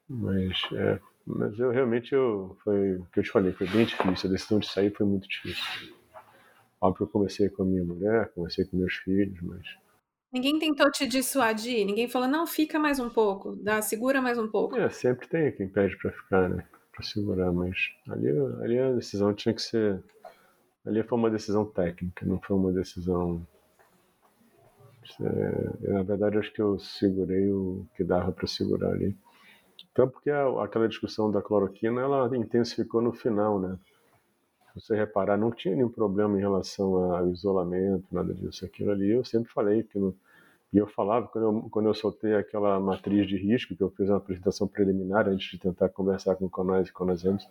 Mas, 0.08 0.62
é, 0.74 1.00
mas 1.26 1.60
eu 1.60 1.72
realmente, 1.72 2.14
eu, 2.14 2.56
foi 2.64 2.96
o 2.96 3.06
que 3.06 3.20
eu 3.20 3.24
te 3.24 3.32
falei, 3.32 3.52
foi 3.52 3.68
bem 3.68 3.86
difícil. 3.86 4.30
A 4.30 4.34
decisão 4.34 4.60
de 4.60 4.68
sair 4.68 4.92
foi 4.92 5.06
muito 5.06 5.28
difícil. 5.28 5.96
Óbvio 6.80 6.98
que 6.98 7.04
eu 7.04 7.08
comecei 7.08 7.50
com 7.50 7.64
a 7.64 7.66
minha 7.66 7.84
mulher, 7.84 8.32
comecei 8.34 8.64
com 8.66 8.78
meus 8.78 8.94
filhos, 8.96 9.42
mas. 9.42 9.87
Ninguém 10.32 10.60
tentou 10.60 10.92
te 10.92 11.08
dissuadir? 11.08 11.86
Ninguém 11.86 12.08
falou, 12.08 12.28
não, 12.28 12.46
fica 12.46 12.78
mais 12.78 13.00
um 13.00 13.10
pouco, 13.10 13.56
dá, 13.56 13.82
segura 13.82 14.22
mais 14.22 14.38
um 14.38 14.48
pouco. 14.48 14.76
É, 14.76 14.90
sempre 14.90 15.28
tem 15.28 15.52
quem 15.52 15.70
pede 15.70 15.98
para 15.98 16.12
ficar, 16.12 16.50
né? 16.50 16.66
Para 16.92 17.04
segurar, 17.04 17.52
mas 17.52 17.78
ali, 18.10 18.30
ali 18.62 18.80
a 18.80 18.92
decisão 18.92 19.34
tinha 19.34 19.54
que 19.54 19.62
ser. 19.62 20.04
Ali 20.86 21.04
foi 21.04 21.18
uma 21.18 21.30
decisão 21.30 21.66
técnica, 21.66 22.26
não 22.26 22.40
foi 22.42 22.56
uma 22.56 22.74
decisão. 22.74 23.46
É, 25.22 25.92
na 25.94 26.04
verdade, 26.04 26.38
acho 26.38 26.52
que 26.52 26.62
eu 26.62 26.78
segurei 26.80 27.50
o 27.52 27.86
que 27.96 28.04
dava 28.04 28.32
para 28.32 28.48
segurar 28.48 28.90
ali. 28.90 29.16
Então, 29.92 30.10
porque 30.10 30.30
a, 30.30 30.64
aquela 30.64 30.88
discussão 30.88 31.32
da 31.32 31.42
cloroquina 31.42 32.02
ela 32.02 32.36
intensificou 32.36 33.02
no 33.02 33.14
final, 33.14 33.60
né? 33.60 33.78
Se 34.80 34.88
você 34.88 34.96
reparar, 34.96 35.38
não 35.38 35.52
tinha 35.52 35.76
nenhum 35.76 35.90
problema 35.90 36.38
em 36.38 36.42
relação 36.42 37.12
ao 37.14 37.30
isolamento, 37.30 38.06
nada 38.12 38.34
disso. 38.34 38.66
Aquilo 38.66 38.92
ali 38.92 39.12
eu 39.12 39.24
sempre 39.24 39.52
falei 39.52 39.84
que 39.84 39.98
não, 39.98 40.14
e 40.74 40.78
eu 40.78 40.88
falava, 40.88 41.28
quando 41.28 41.44
eu, 41.46 41.70
quando 41.70 41.86
eu 41.88 41.94
soltei 41.94 42.36
aquela 42.36 42.80
matriz 42.80 43.28
de 43.28 43.38
risco, 43.38 43.76
que 43.76 43.82
eu 43.82 43.90
fiz 43.92 44.10
uma 44.10 44.18
apresentação 44.18 44.68
preliminar 44.68 45.28
antes 45.28 45.50
de 45.50 45.58
tentar 45.58 45.90
conversar 45.90 46.36
com 46.36 46.50
Conais 46.50 46.90
e 46.90 46.94
Conazemos, 46.94 47.48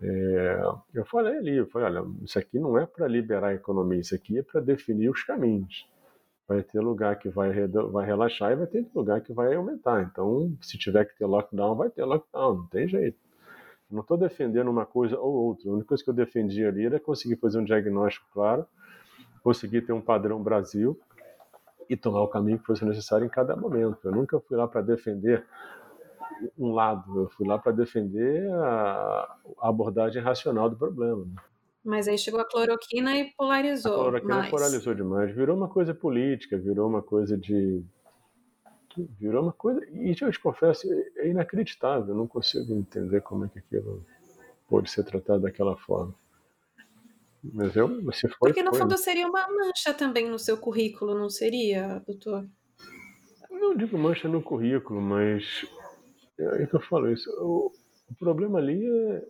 é, 0.00 0.62
eu 0.94 1.04
falei 1.04 1.36
ali, 1.36 1.56
eu 1.56 1.66
falei, 1.66 1.88
olha, 1.88 2.06
isso 2.22 2.38
aqui 2.38 2.58
não 2.58 2.78
é 2.78 2.86
para 2.86 3.06
liberar 3.06 3.48
a 3.48 3.54
economia, 3.54 4.00
isso 4.00 4.14
aqui 4.14 4.38
é 4.38 4.42
para 4.42 4.60
definir 4.60 5.10
os 5.10 5.22
caminhos. 5.22 5.86
Vai 6.48 6.62
ter 6.62 6.80
lugar 6.80 7.16
que 7.18 7.28
vai, 7.28 7.52
vai 7.68 8.06
relaxar 8.06 8.52
e 8.52 8.56
vai 8.56 8.66
ter 8.66 8.84
lugar 8.94 9.20
que 9.20 9.32
vai 9.32 9.54
aumentar. 9.54 10.02
Então, 10.02 10.52
se 10.62 10.78
tiver 10.78 11.04
que 11.04 11.16
ter 11.16 11.26
lockdown, 11.26 11.76
vai 11.76 11.90
ter 11.90 12.04
lockdown, 12.04 12.56
não 12.56 12.66
tem 12.66 12.88
jeito. 12.88 13.18
Não 13.90 14.02
estou 14.02 14.16
defendendo 14.16 14.68
uma 14.68 14.86
coisa 14.86 15.18
ou 15.18 15.32
outra. 15.32 15.68
A 15.68 15.72
única 15.72 15.88
coisa 15.88 16.04
que 16.04 16.10
eu 16.10 16.14
defendi 16.14 16.64
ali 16.64 16.86
era 16.86 17.00
conseguir 17.00 17.36
fazer 17.36 17.58
um 17.58 17.64
diagnóstico 17.64 18.26
claro, 18.32 18.64
conseguir 19.42 19.82
ter 19.82 19.92
um 19.92 20.00
padrão 20.00 20.42
Brasil 20.42 20.98
e 21.88 21.96
tomar 21.96 22.22
o 22.22 22.28
caminho 22.28 22.58
que 22.58 22.66
fosse 22.66 22.84
necessário 22.84 23.26
em 23.26 23.28
cada 23.28 23.56
momento. 23.56 23.98
Eu 24.04 24.12
nunca 24.12 24.38
fui 24.40 24.56
lá 24.56 24.68
para 24.68 24.80
defender 24.80 25.44
um 26.58 26.72
lado, 26.72 27.22
eu 27.22 27.28
fui 27.30 27.46
lá 27.46 27.58
para 27.58 27.72
defender 27.72 28.48
a, 28.52 29.36
abordagem 29.60 30.22
racional 30.22 30.70
do 30.70 30.76
problema. 30.76 31.24
Né? 31.24 31.32
Mas 31.84 32.06
aí 32.06 32.16
chegou 32.18 32.40
a 32.40 32.44
cloroquina 32.44 33.16
e 33.16 33.32
polarizou. 33.34 33.92
A 33.92 33.96
cloroquina 33.96 34.36
mais. 34.36 34.50
polarizou 34.50 34.94
demais, 34.94 35.34
virou 35.34 35.56
uma 35.56 35.68
coisa 35.68 35.94
política, 35.94 36.56
virou 36.58 36.88
uma 36.88 37.02
coisa 37.02 37.36
de. 37.36 37.82
Virou 39.18 39.42
uma 39.42 39.52
coisa. 39.52 39.84
E 39.92 40.14
eu 40.20 40.32
te 40.32 40.40
confesso, 40.40 40.86
é 41.16 41.28
inacreditável, 41.28 42.08
eu 42.08 42.14
não 42.14 42.26
consigo 42.26 42.74
entender 42.74 43.20
como 43.20 43.44
é 43.44 43.48
que 43.48 43.58
aquilo 43.58 44.04
pode 44.68 44.90
ser 44.90 45.04
tratado 45.04 45.42
daquela 45.42 45.76
forma. 45.76 46.14
Mas 47.42 47.74
eu, 47.74 48.02
você 48.02 48.28
foi. 48.28 48.50
Porque 48.50 48.62
no 48.62 48.70
foi, 48.70 48.80
fundo 48.80 48.96
seria 48.98 49.26
uma 49.26 49.46
mancha 49.48 49.94
também 49.94 50.28
no 50.28 50.38
seu 50.38 50.58
currículo, 50.58 51.18
não 51.18 51.30
seria, 51.30 52.02
doutor? 52.06 52.46
Não 53.50 53.74
digo 53.74 53.96
mancha 53.96 54.28
no 54.28 54.42
currículo, 54.42 55.00
mas 55.00 55.66
é, 56.38 56.62
é 56.62 56.66
que 56.66 56.74
eu 56.74 56.80
falo 56.80 57.10
isso. 57.10 57.30
O, 57.40 57.72
o 58.10 58.14
problema 58.14 58.58
ali 58.58 58.84
é 58.84 59.24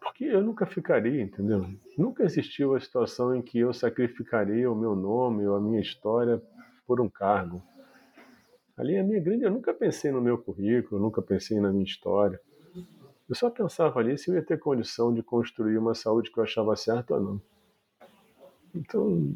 porque 0.00 0.24
eu 0.24 0.42
nunca 0.42 0.66
ficaria, 0.66 1.22
entendeu? 1.22 1.66
Nunca 1.96 2.24
existiu 2.24 2.74
a 2.74 2.80
situação 2.80 3.34
em 3.34 3.40
que 3.40 3.58
eu 3.58 3.72
sacrificaria 3.72 4.70
o 4.70 4.74
meu 4.74 4.94
nome 4.94 5.46
ou 5.46 5.56
a 5.56 5.60
minha 5.60 5.80
história 5.80 6.42
por 6.86 7.00
um 7.00 7.08
cargo. 7.08 7.62
Ali 8.76 8.96
a 8.96 9.04
minha 9.04 9.20
grande, 9.20 9.44
eu 9.44 9.50
nunca 9.50 9.74
pensei 9.74 10.10
no 10.10 10.20
meu 10.20 10.38
currículo, 10.38 11.00
nunca 11.00 11.20
pensei 11.20 11.60
na 11.60 11.70
minha 11.70 11.84
história. 11.84 12.40
Eu 13.28 13.34
só 13.34 13.48
pensava 13.50 13.98
ali 14.00 14.16
se 14.18 14.30
eu 14.30 14.34
ia 14.34 14.42
ter 14.42 14.58
condição 14.58 15.12
de 15.12 15.22
construir 15.22 15.78
uma 15.78 15.94
saúde 15.94 16.30
que 16.30 16.38
eu 16.38 16.44
achava 16.44 16.74
certa 16.76 17.14
ou 17.14 17.20
não. 17.20 17.40
Então, 18.74 19.30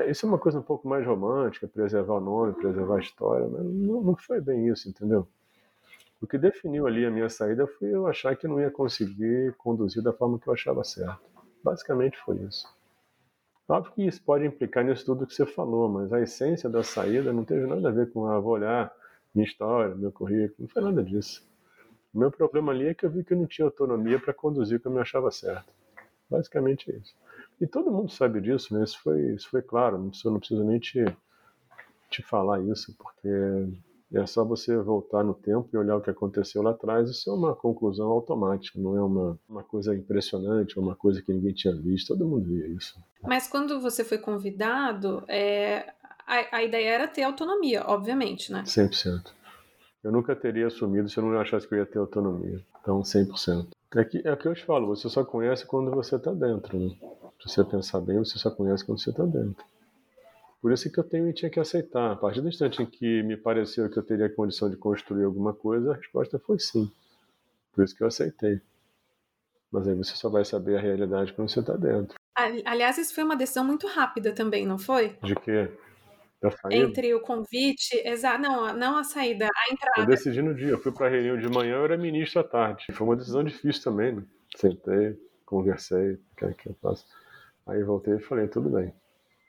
é, 0.00 0.10
isso 0.10 0.26
é 0.26 0.28
uma 0.28 0.38
coisa 0.38 0.58
um 0.58 0.62
pouco 0.62 0.88
mais 0.88 1.06
romântica, 1.06 1.68
preservar 1.68 2.14
o 2.14 2.20
nome, 2.20 2.54
preservar 2.54 2.96
a 2.96 3.00
história, 3.00 3.46
mas 3.46 3.64
não 3.64 4.16
foi 4.16 4.40
bem 4.40 4.68
isso, 4.68 4.88
entendeu? 4.88 5.28
O 6.20 6.26
que 6.26 6.36
definiu 6.36 6.86
ali 6.86 7.06
a 7.06 7.10
minha 7.10 7.28
saída 7.28 7.66
foi 7.66 7.94
eu 7.94 8.08
achar 8.08 8.36
que 8.36 8.48
não 8.48 8.60
ia 8.60 8.70
conseguir 8.70 9.54
conduzir 9.56 10.02
da 10.02 10.12
forma 10.12 10.38
que 10.38 10.48
eu 10.48 10.52
achava 10.52 10.82
certo. 10.82 11.20
Basicamente 11.62 12.18
foi 12.18 12.36
isso. 12.38 12.66
Óbvio 13.68 13.92
que 13.92 14.06
isso 14.06 14.22
pode 14.22 14.46
implicar 14.46 14.82
nisso 14.82 15.04
tudo 15.04 15.26
que 15.26 15.34
você 15.34 15.44
falou, 15.44 15.90
mas 15.90 16.10
a 16.10 16.22
essência 16.22 16.70
da 16.70 16.82
saída 16.82 17.34
não 17.34 17.44
teve 17.44 17.66
nada 17.66 17.88
a 17.88 17.92
ver 17.92 18.10
com, 18.10 18.26
ah, 18.26 18.40
vou 18.40 18.52
olhar 18.52 18.90
minha 19.34 19.46
história, 19.46 19.94
meu 19.94 20.10
currículo, 20.10 20.54
não 20.60 20.68
foi 20.68 20.82
nada 20.82 21.04
disso. 21.04 21.46
O 22.14 22.18
meu 22.18 22.30
problema 22.30 22.72
ali 22.72 22.86
é 22.86 22.94
que 22.94 23.04
eu 23.04 23.10
vi 23.10 23.22
que 23.22 23.34
eu 23.34 23.36
não 23.36 23.46
tinha 23.46 23.66
autonomia 23.66 24.18
para 24.18 24.32
conduzir 24.32 24.78
o 24.78 24.80
que 24.80 24.86
eu 24.86 24.92
me 24.92 25.00
achava 25.00 25.30
certo. 25.30 25.70
Basicamente 26.30 26.90
isso. 26.90 27.14
E 27.60 27.66
todo 27.66 27.90
mundo 27.90 28.10
sabe 28.10 28.40
disso, 28.40 28.72
né? 28.72 28.84
Isso 28.84 28.98
foi, 29.02 29.20
isso 29.34 29.50
foi 29.50 29.60
claro, 29.60 29.98
não 29.98 30.08
preciso, 30.08 30.30
não 30.30 30.38
preciso 30.38 30.64
nem 30.64 30.78
te, 30.78 31.04
te 32.10 32.22
falar 32.22 32.60
isso, 32.62 32.96
porque 32.96 33.28
é 34.12 34.24
só 34.26 34.44
você 34.44 34.76
voltar 34.76 35.22
no 35.22 35.34
tempo 35.34 35.68
e 35.72 35.76
olhar 35.76 35.96
o 35.96 36.00
que 36.00 36.10
aconteceu 36.10 36.62
lá 36.62 36.70
atrás. 36.70 37.10
Isso 37.10 37.28
é 37.28 37.32
uma 37.32 37.54
conclusão 37.54 38.06
automática, 38.08 38.80
não 38.80 38.96
é 38.96 39.02
uma, 39.02 39.38
uma 39.48 39.62
coisa 39.62 39.94
impressionante, 39.94 40.78
uma 40.78 40.96
coisa 40.96 41.20
que 41.20 41.32
ninguém 41.32 41.52
tinha 41.52 41.74
visto. 41.74 42.08
Todo 42.08 42.26
mundo 42.26 42.46
via 42.46 42.66
isso. 42.68 42.98
Mas 43.22 43.48
quando 43.48 43.78
você 43.80 44.02
foi 44.02 44.16
convidado, 44.16 45.22
é, 45.28 45.92
a, 46.26 46.56
a 46.56 46.62
ideia 46.62 46.88
era 46.88 47.08
ter 47.08 47.22
autonomia, 47.22 47.84
obviamente, 47.86 48.50
né? 48.50 48.62
100%. 48.62 49.32
Eu 50.02 50.12
nunca 50.12 50.34
teria 50.34 50.68
assumido 50.68 51.08
se 51.08 51.18
eu 51.18 51.24
não 51.24 51.38
achasse 51.38 51.68
que 51.68 51.74
eu 51.74 51.78
ia 51.78 51.86
ter 51.86 51.98
autonomia. 51.98 52.64
Então, 52.80 53.00
100%. 53.00 53.68
É, 53.94 54.04
que, 54.04 54.22
é 54.24 54.32
o 54.32 54.36
que 54.36 54.46
eu 54.46 54.54
te 54.54 54.64
falo, 54.64 54.86
você 54.86 55.08
só 55.08 55.24
conhece 55.24 55.66
quando 55.66 55.90
você 55.90 56.16
está 56.16 56.32
dentro. 56.32 56.78
Né? 56.78 56.94
Se 57.40 57.48
você 57.48 57.64
pensar 57.64 58.00
bem, 58.00 58.18
você 58.18 58.38
só 58.38 58.50
conhece 58.50 58.84
quando 58.84 59.00
você 59.00 59.10
está 59.10 59.24
dentro. 59.24 59.64
Por 60.60 60.72
isso 60.72 60.90
que 60.90 60.98
eu 60.98 61.04
tenho 61.04 61.28
e 61.28 61.32
tinha 61.32 61.50
que 61.50 61.60
aceitar. 61.60 62.12
A 62.12 62.16
partir 62.16 62.40
do 62.40 62.48
instante 62.48 62.82
em 62.82 62.86
que 62.86 63.22
me 63.22 63.36
pareceu 63.36 63.88
que 63.88 63.98
eu 63.98 64.02
teria 64.02 64.28
condição 64.28 64.68
de 64.68 64.76
construir 64.76 65.24
alguma 65.24 65.54
coisa, 65.54 65.92
a 65.92 65.96
resposta 65.96 66.38
foi 66.38 66.58
sim. 66.58 66.90
Por 67.72 67.84
isso 67.84 67.96
que 67.96 68.02
eu 68.02 68.08
aceitei. 68.08 68.60
Mas 69.70 69.86
aí 69.86 69.94
você 69.94 70.16
só 70.16 70.28
vai 70.28 70.44
saber 70.44 70.76
a 70.76 70.80
realidade 70.80 71.32
quando 71.32 71.48
você 71.50 71.60
está 71.60 71.76
dentro. 71.76 72.16
Aliás, 72.64 72.98
isso 72.98 73.14
foi 73.14 73.24
uma 73.24 73.36
decisão 73.36 73.64
muito 73.64 73.86
rápida 73.86 74.32
também, 74.32 74.66
não 74.66 74.78
foi? 74.78 75.16
De 75.22 75.34
quê? 75.36 75.70
Entre 76.70 77.12
o 77.14 77.20
convite, 77.20 78.00
exato, 78.04 78.40
não, 78.40 78.72
não 78.72 78.98
a 78.98 79.04
saída, 79.04 79.46
a 79.46 79.72
entrada. 79.72 80.00
Eu 80.00 80.06
decidi 80.06 80.40
no 80.40 80.54
dia, 80.54 80.68
eu 80.68 80.78
fui 80.80 80.92
para 80.92 81.08
a 81.08 81.10
reunião 81.10 81.36
de 81.36 81.48
manhã, 81.48 81.76
eu 81.76 81.84
era 81.84 81.96
ministro 81.96 82.40
à 82.40 82.44
tarde. 82.44 82.86
Foi 82.92 83.06
uma 83.06 83.16
decisão 83.16 83.42
difícil 83.42 83.82
também, 83.82 84.14
né? 84.14 84.22
Sentei, 84.56 85.18
conversei, 85.44 86.12
o 86.12 86.20
que 86.36 86.44
é 86.44 86.52
que 86.52 86.68
eu 86.68 86.76
faço? 86.80 87.04
Aí 87.66 87.82
voltei 87.82 88.14
e 88.14 88.20
falei, 88.20 88.46
tudo 88.46 88.70
bem, 88.70 88.94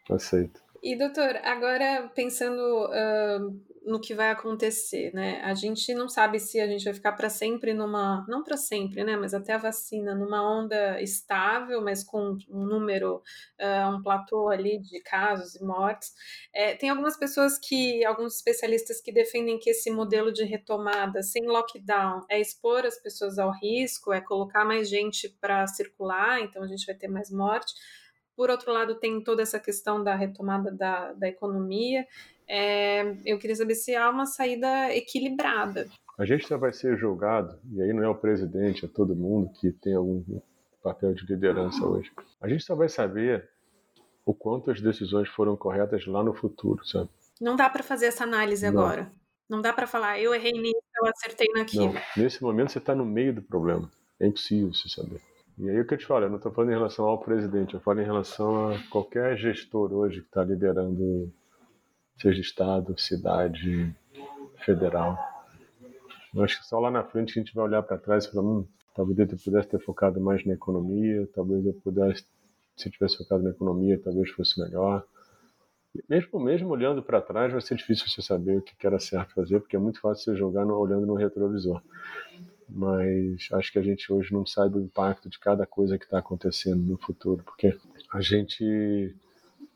aceito. 0.10 0.60
E 0.82 0.96
doutor, 0.96 1.36
agora 1.44 2.10
pensando 2.16 2.86
uh, 2.86 3.62
no 3.86 4.00
que 4.00 4.14
vai 4.14 4.30
acontecer, 4.30 5.14
né? 5.14 5.42
A 5.44 5.54
gente 5.54 5.94
não 5.94 6.08
sabe 6.08 6.40
se 6.40 6.60
a 6.60 6.68
gente 6.68 6.86
vai 6.86 6.94
ficar 6.94 7.12
para 7.14 7.30
sempre 7.30 7.74
numa, 7.74 8.26
não 8.30 8.44
para 8.44 8.56
sempre, 8.56 9.04
né? 9.04 9.18
Mas 9.18 9.34
até 9.34 9.54
a 9.54 9.58
vacina 9.58 10.16
numa 10.16 10.42
onda 10.42 11.02
estável, 11.02 11.82
mas 11.84 12.02
com 12.02 12.38
um 12.50 12.66
número, 12.66 13.22
uh, 13.60 13.96
um 13.96 14.02
platô 14.02 14.48
ali 14.48 14.80
de 14.80 15.02
casos 15.02 15.56
e 15.56 15.64
mortes. 15.64 16.14
É, 16.54 16.76
tem 16.76 16.90
algumas 16.90 17.18
pessoas 17.18 17.58
que, 17.58 18.06
alguns 18.06 18.36
especialistas 18.36 19.02
que 19.02 19.12
defendem 19.12 19.60
que 19.60 19.72
esse 19.72 19.92
modelo 19.92 20.32
de 20.32 20.46
retomada 20.46 21.22
sem 21.22 21.46
lockdown 21.46 22.22
é 22.30 22.40
expor 22.40 22.86
as 22.86 22.98
pessoas 23.02 23.38
ao 23.38 23.52
risco, 23.52 24.14
é 24.14 24.22
colocar 24.22 24.64
mais 24.64 24.88
gente 24.90 25.28
para 25.42 25.68
circular, 25.68 26.40
então 26.40 26.64
a 26.64 26.68
gente 26.68 26.86
vai 26.86 26.96
ter 26.96 27.10
mais 27.10 27.30
morte. 27.30 27.74
Por 28.40 28.50
outro 28.50 28.72
lado, 28.72 28.96
tem 28.96 29.22
toda 29.22 29.42
essa 29.42 29.60
questão 29.60 30.02
da 30.02 30.16
retomada 30.16 30.72
da, 30.72 31.12
da 31.12 31.28
economia. 31.28 32.08
É, 32.48 33.18
eu 33.26 33.38
queria 33.38 33.54
saber 33.54 33.76
se 33.76 33.94
há 33.94 34.10
uma 34.10 34.26
saída 34.26 34.96
equilibrada. 34.96 35.90
A 36.18 36.24
gente 36.24 36.48
só 36.48 36.58
vai 36.58 36.72
ser 36.72 36.98
julgado, 36.98 37.60
e 37.70 37.82
aí 37.82 37.92
não 37.92 38.02
é 38.02 38.08
o 38.08 38.16
presidente, 38.16 38.86
é 38.86 38.88
todo 38.88 39.14
mundo 39.14 39.52
que 39.60 39.74
tem 39.74 39.94
algum 39.94 40.24
papel 40.82 41.14
de 41.14 41.26
liderança 41.26 41.86
hoje. 41.86 42.10
A 42.40 42.48
gente 42.48 42.64
só 42.64 42.76
vai 42.76 42.88
saber 42.88 43.50
o 44.26 44.34
quanto 44.34 44.72
as 44.72 44.80
decisões 44.80 45.28
foram 45.28 45.58
corretas 45.58 46.08
lá 46.08 46.24
no 46.24 46.34
futuro, 46.34 46.88
sabe? 46.88 47.10
Não 47.42 47.58
dá 47.58 47.70
para 47.70 47.84
fazer 47.84 48.06
essa 48.06 48.24
análise 48.24 48.66
não. 48.72 48.82
agora. 48.82 49.12
Não 49.50 49.62
dá 49.62 49.74
para 49.74 49.86
falar, 49.86 50.18
eu 50.18 50.34
errei 50.34 50.54
nisso, 50.54 50.82
eu 50.96 51.08
acertei 51.08 51.48
naquilo. 51.54 51.92
Não. 51.92 52.02
Nesse 52.16 52.42
momento 52.42 52.72
você 52.72 52.78
está 52.78 52.96
no 52.96 53.04
meio 53.04 53.34
do 53.34 53.42
problema. 53.42 53.92
É 54.18 54.26
impossível 54.26 54.74
se 54.74 54.90
saber. 54.90 55.20
E 55.60 55.70
aí 55.70 55.82
o 55.82 55.86
que 55.86 55.94
eu 55.94 55.98
te 55.98 56.06
falo, 56.06 56.24
eu 56.24 56.30
não 56.30 56.38
estou 56.38 56.54
falando 56.54 56.70
em 56.70 56.76
relação 56.76 57.06
ao 57.06 57.20
presidente, 57.20 57.74
eu 57.74 57.82
falo 57.82 58.00
em 58.00 58.06
relação 58.06 58.70
a 58.70 58.80
qualquer 58.90 59.38
gestor 59.38 59.92
hoje 59.92 60.22
que 60.22 60.28
está 60.28 60.42
liderando, 60.42 61.30
seja 62.18 62.40
Estado, 62.40 62.98
cidade, 62.98 63.94
federal. 64.64 65.20
Eu 66.34 66.46
acho 66.46 66.60
que 66.62 66.66
só 66.66 66.80
lá 66.80 66.90
na 66.90 67.04
frente 67.04 67.38
a 67.38 67.44
gente 67.44 67.54
vai 67.54 67.66
olhar 67.66 67.84
para 67.84 67.98
trás 67.98 68.24
e 68.24 68.32
falar, 68.32 68.48
hum, 68.48 68.66
talvez 68.96 69.20
eu 69.20 69.38
pudesse 69.38 69.68
ter 69.68 69.80
focado 69.82 70.22
mais 70.22 70.46
na 70.46 70.54
economia, 70.54 71.28
talvez 71.36 71.66
eu 71.66 71.74
pudesse, 71.74 72.26
se 72.78 72.88
eu 72.88 72.92
tivesse 72.94 73.18
focado 73.18 73.44
na 73.44 73.50
economia, 73.50 74.00
talvez 74.02 74.30
fosse 74.30 74.62
melhor. 74.62 75.04
Mesmo, 76.08 76.40
mesmo 76.40 76.70
olhando 76.70 77.04
para 77.04 77.20
trás, 77.20 77.52
vai 77.52 77.60
ser 77.60 77.76
difícil 77.76 78.08
você 78.08 78.22
saber 78.22 78.60
o 78.60 78.62
que 78.62 78.88
era 78.88 78.98
certo 78.98 79.34
fazer, 79.34 79.60
porque 79.60 79.76
é 79.76 79.80
muito 79.80 80.00
fácil 80.00 80.24
você 80.24 80.40
jogar 80.40 80.64
no, 80.64 80.78
olhando 80.78 81.06
no 81.06 81.16
retrovisor 81.16 81.82
mas 82.70 83.48
acho 83.54 83.72
que 83.72 83.80
a 83.80 83.82
gente 83.82 84.12
hoje 84.12 84.34
não 84.34 84.46
sabe 84.46 84.78
o 84.78 84.82
impacto 84.82 85.30
de 85.30 85.40
cada 85.40 85.66
coisa 85.66 85.98
que 85.98 86.06
está 86.06 86.20
acontecendo 86.20 86.82
no 86.82 86.98
futuro, 86.98 87.44
porque 87.44 87.76
a 88.12 88.22
gente, 88.22 89.16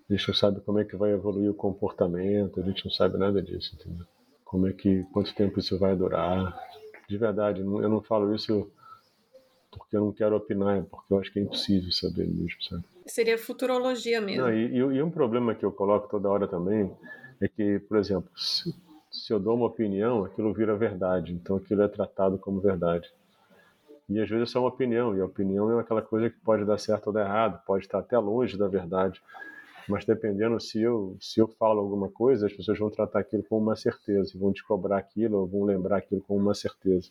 a 0.09 0.13
gente 0.13 0.27
não 0.27 0.35
sabe 0.35 0.62
como 0.62 0.79
é 0.79 0.85
que 0.85 0.95
vai 0.95 1.12
evoluir 1.12 1.50
o 1.50 1.55
comportamento, 1.55 2.59
a 2.59 2.63
gente 2.63 2.85
não 2.85 2.91
sabe 2.91 3.17
nada 3.17 3.41
disso, 3.41 3.75
entendeu? 3.75 4.05
Como 4.45 4.67
é 4.67 4.73
que, 4.73 5.03
quanto 5.12 5.33
tempo 5.33 5.59
isso 5.59 5.79
vai 5.79 5.95
durar? 5.95 6.55
De 7.09 7.17
verdade, 7.17 7.62
eu 7.62 7.89
não 7.89 8.01
falo 8.01 8.33
isso 8.33 8.71
porque 9.71 9.95
eu 9.95 10.01
não 10.01 10.12
quero 10.12 10.35
opinar, 10.35 10.77
é 10.77 10.81
porque 10.81 11.13
eu 11.13 11.19
acho 11.19 11.31
que 11.31 11.39
é 11.39 11.41
impossível 11.41 11.91
saber 11.91 12.27
mesmo, 12.27 12.62
sabe? 12.62 12.83
Seria 13.07 13.38
futurologia 13.38 14.21
mesmo. 14.21 14.43
Não, 14.43 14.53
e, 14.53 14.75
e, 14.77 15.01
um 15.01 15.09
problema 15.09 15.55
que 15.55 15.65
eu 15.65 15.71
coloco 15.71 16.07
toda 16.07 16.29
hora 16.29 16.47
também 16.47 16.91
é 17.41 17.47
que, 17.47 17.79
por 17.79 17.97
exemplo, 17.97 18.29
se, 18.35 18.73
se 19.13 19.32
eu 19.32 19.39
dou 19.39 19.55
uma 19.55 19.67
opinião, 19.67 20.25
aquilo 20.25 20.51
vira 20.51 20.75
verdade. 20.75 21.34
Então 21.34 21.58
aquilo 21.58 21.84
é 21.84 21.88
tratado 21.88 22.38
como 22.39 22.60
verdade. 22.60 23.10
E 24.10 24.20
às 24.20 24.27
vezes 24.27 24.50
é 24.50 24.51
só 24.51 24.60
uma 24.60 24.70
opinião, 24.70 25.15
e 25.15 25.22
a 25.22 25.25
opinião 25.25 25.72
é 25.72 25.82
aquela 25.82 26.01
coisa 26.01 26.29
que 26.29 26.39
pode 26.39 26.65
dar 26.65 26.77
certo 26.77 27.08
ou 27.08 27.13
dar 27.13 27.25
errado, 27.25 27.63
pode 27.65 27.86
estar 27.86 28.00
até 28.00 28.17
longe 28.17 28.58
da 28.58 28.67
verdade. 28.67 29.22
Mas 29.88 30.03
dependendo 30.03 30.60
se 30.60 30.82
eu, 30.82 31.15
se 31.22 31.39
eu 31.39 31.48
falo 31.48 31.79
alguma 31.79 32.10
coisa, 32.10 32.48
as 32.48 32.53
pessoas 32.53 32.79
vão 32.79 32.89
tratar 32.89 33.20
aquilo 33.20 33.43
como 33.43 33.62
uma 33.62 33.75
certeza, 33.75 34.38
vão 34.38 34.51
te 34.51 34.63
cobrar 34.63 34.98
aquilo, 34.98 35.39
ou 35.39 35.48
vão 35.48 35.63
lembrar 35.63 35.98
aquilo 35.98 36.22
como 36.22 36.39
uma 36.39 36.55
certeza. 36.55 37.10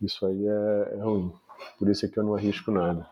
Isso 0.00 0.24
aí 0.24 0.46
é, 0.46 0.94
é 0.94 1.02
ruim. 1.02 1.32
Por 1.78 1.88
isso 1.88 2.06
é 2.06 2.08
que 2.08 2.18
eu 2.18 2.22
não 2.22 2.34
arrisco 2.34 2.70
nada. 2.70 3.06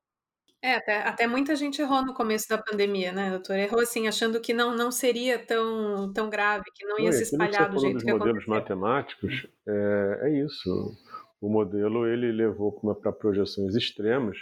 É, 0.60 0.74
até, 0.74 1.02
até 1.02 1.26
muita 1.26 1.54
gente 1.54 1.80
errou 1.80 2.04
no 2.04 2.12
começo 2.12 2.48
da 2.48 2.58
pandemia, 2.58 3.12
né, 3.12 3.30
doutor? 3.30 3.56
Errou 3.56 3.80
assim, 3.80 4.08
achando 4.08 4.40
que 4.40 4.52
não, 4.52 4.76
não 4.76 4.90
seria 4.90 5.38
tão, 5.38 6.12
tão 6.12 6.28
grave, 6.28 6.64
que 6.74 6.84
não 6.84 6.98
ia 6.98 7.12
se 7.12 7.22
espalhar 7.22 7.70
do 7.70 7.78
jeito 7.78 8.04
que 8.04 8.10
aconteceu. 8.10 8.18
modelos 8.18 8.46
matemáticos, 8.46 9.46
é, 9.66 10.20
é 10.22 10.44
isso. 10.44 10.96
O 11.40 11.48
modelo 11.48 12.06
ele 12.06 12.32
levou 12.32 12.72
para 13.00 13.12
projeções 13.12 13.76
extremas, 13.76 14.36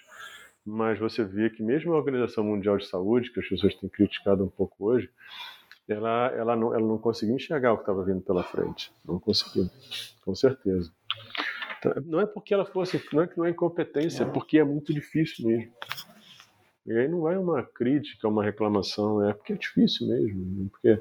mas 0.65 0.99
você 0.99 1.23
vê 1.23 1.51
que 1.51 1.63
mesmo 1.63 1.93
a 1.93 1.97
Organização 1.97 2.43
Mundial 2.43 2.79
de 2.79 2.87
Saúde, 2.87 3.31
que 3.31 3.41
as 3.41 3.49
pessoas 3.49 3.75
têm 3.75 3.89
criticado 3.91 4.43
um 4.43 4.49
pouco 4.49 4.87
hoje, 4.87 5.11
ela, 5.87 6.33
ela, 6.35 6.57
não, 6.57 6.75
ela 6.75 6.87
não 6.87 6.99
conseguiu 6.99 7.37
enxergar 7.37 7.73
o 7.73 7.77
que 7.77 7.83
estava 7.83 8.03
vindo 8.03 8.23
pela 8.23 8.43
frente. 8.43 8.91
Não 9.05 9.21
conseguiu, 9.21 9.69
com 10.25 10.35
certeza. 10.35 10.91
Então, 11.79 11.93
não 12.07 12.21
é 12.21 12.27
porque 12.27 12.55
ela 12.55 12.65
fosse, 12.65 13.01
não 13.13 13.23
é 13.23 13.27
que 13.27 13.37
não 13.37 13.45
é 13.45 13.51
incompetência, 13.51 14.25
é 14.25 14.27
porque 14.27 14.59
é 14.59 14.65
muito 14.65 14.93
difícil 14.93 15.47
mesmo. 15.47 15.73
E 16.87 16.93
aí 16.93 17.09
não 17.09 17.29
é 17.29 17.37
uma 17.37 17.65
crítica, 17.65 18.29
uma 18.29 18.45
reclamação, 18.45 19.29
é 19.29 19.33
porque 19.33 19.53
é 19.53 19.57
difícil 19.57 20.07
mesmo. 20.07 20.71
Porque 20.71 21.01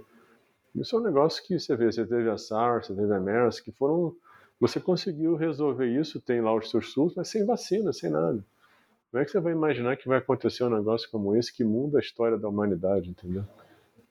isso 0.75 0.95
é 0.95 0.99
um 0.99 1.03
negócio 1.03 1.43
que 1.45 1.59
você 1.59 1.75
vê, 1.75 1.91
você 1.91 2.05
teve 2.05 2.29
a 2.29 2.37
SARS, 2.37 2.87
você 2.87 2.95
teve 2.95 3.13
a 3.13 3.19
MERS, 3.19 3.59
que 3.59 3.71
foram. 3.71 4.15
Você 4.59 4.79
conseguiu 4.79 5.35
resolver 5.35 5.85
isso, 5.85 6.19
tem 6.19 6.41
lá 6.41 6.55
os 6.55 6.69
seus 6.69 6.91
surtos, 6.91 7.15
mas 7.15 7.27
sem 7.27 7.45
vacina, 7.45 7.93
sem 7.93 8.09
nada. 8.09 8.43
Como 9.11 9.21
é 9.21 9.25
que 9.25 9.31
você 9.31 9.39
vai 9.39 9.53
imaginar 9.53 9.95
que 9.95 10.07
vai 10.07 10.17
acontecer 10.17 10.63
um 10.63 10.69
negócio 10.69 11.09
como 11.11 11.35
esse 11.35 11.53
que 11.53 11.63
muda 11.63 11.99
a 11.99 12.01
história 12.01 12.37
da 12.37 12.49
humanidade, 12.49 13.09
entendeu? 13.09 13.43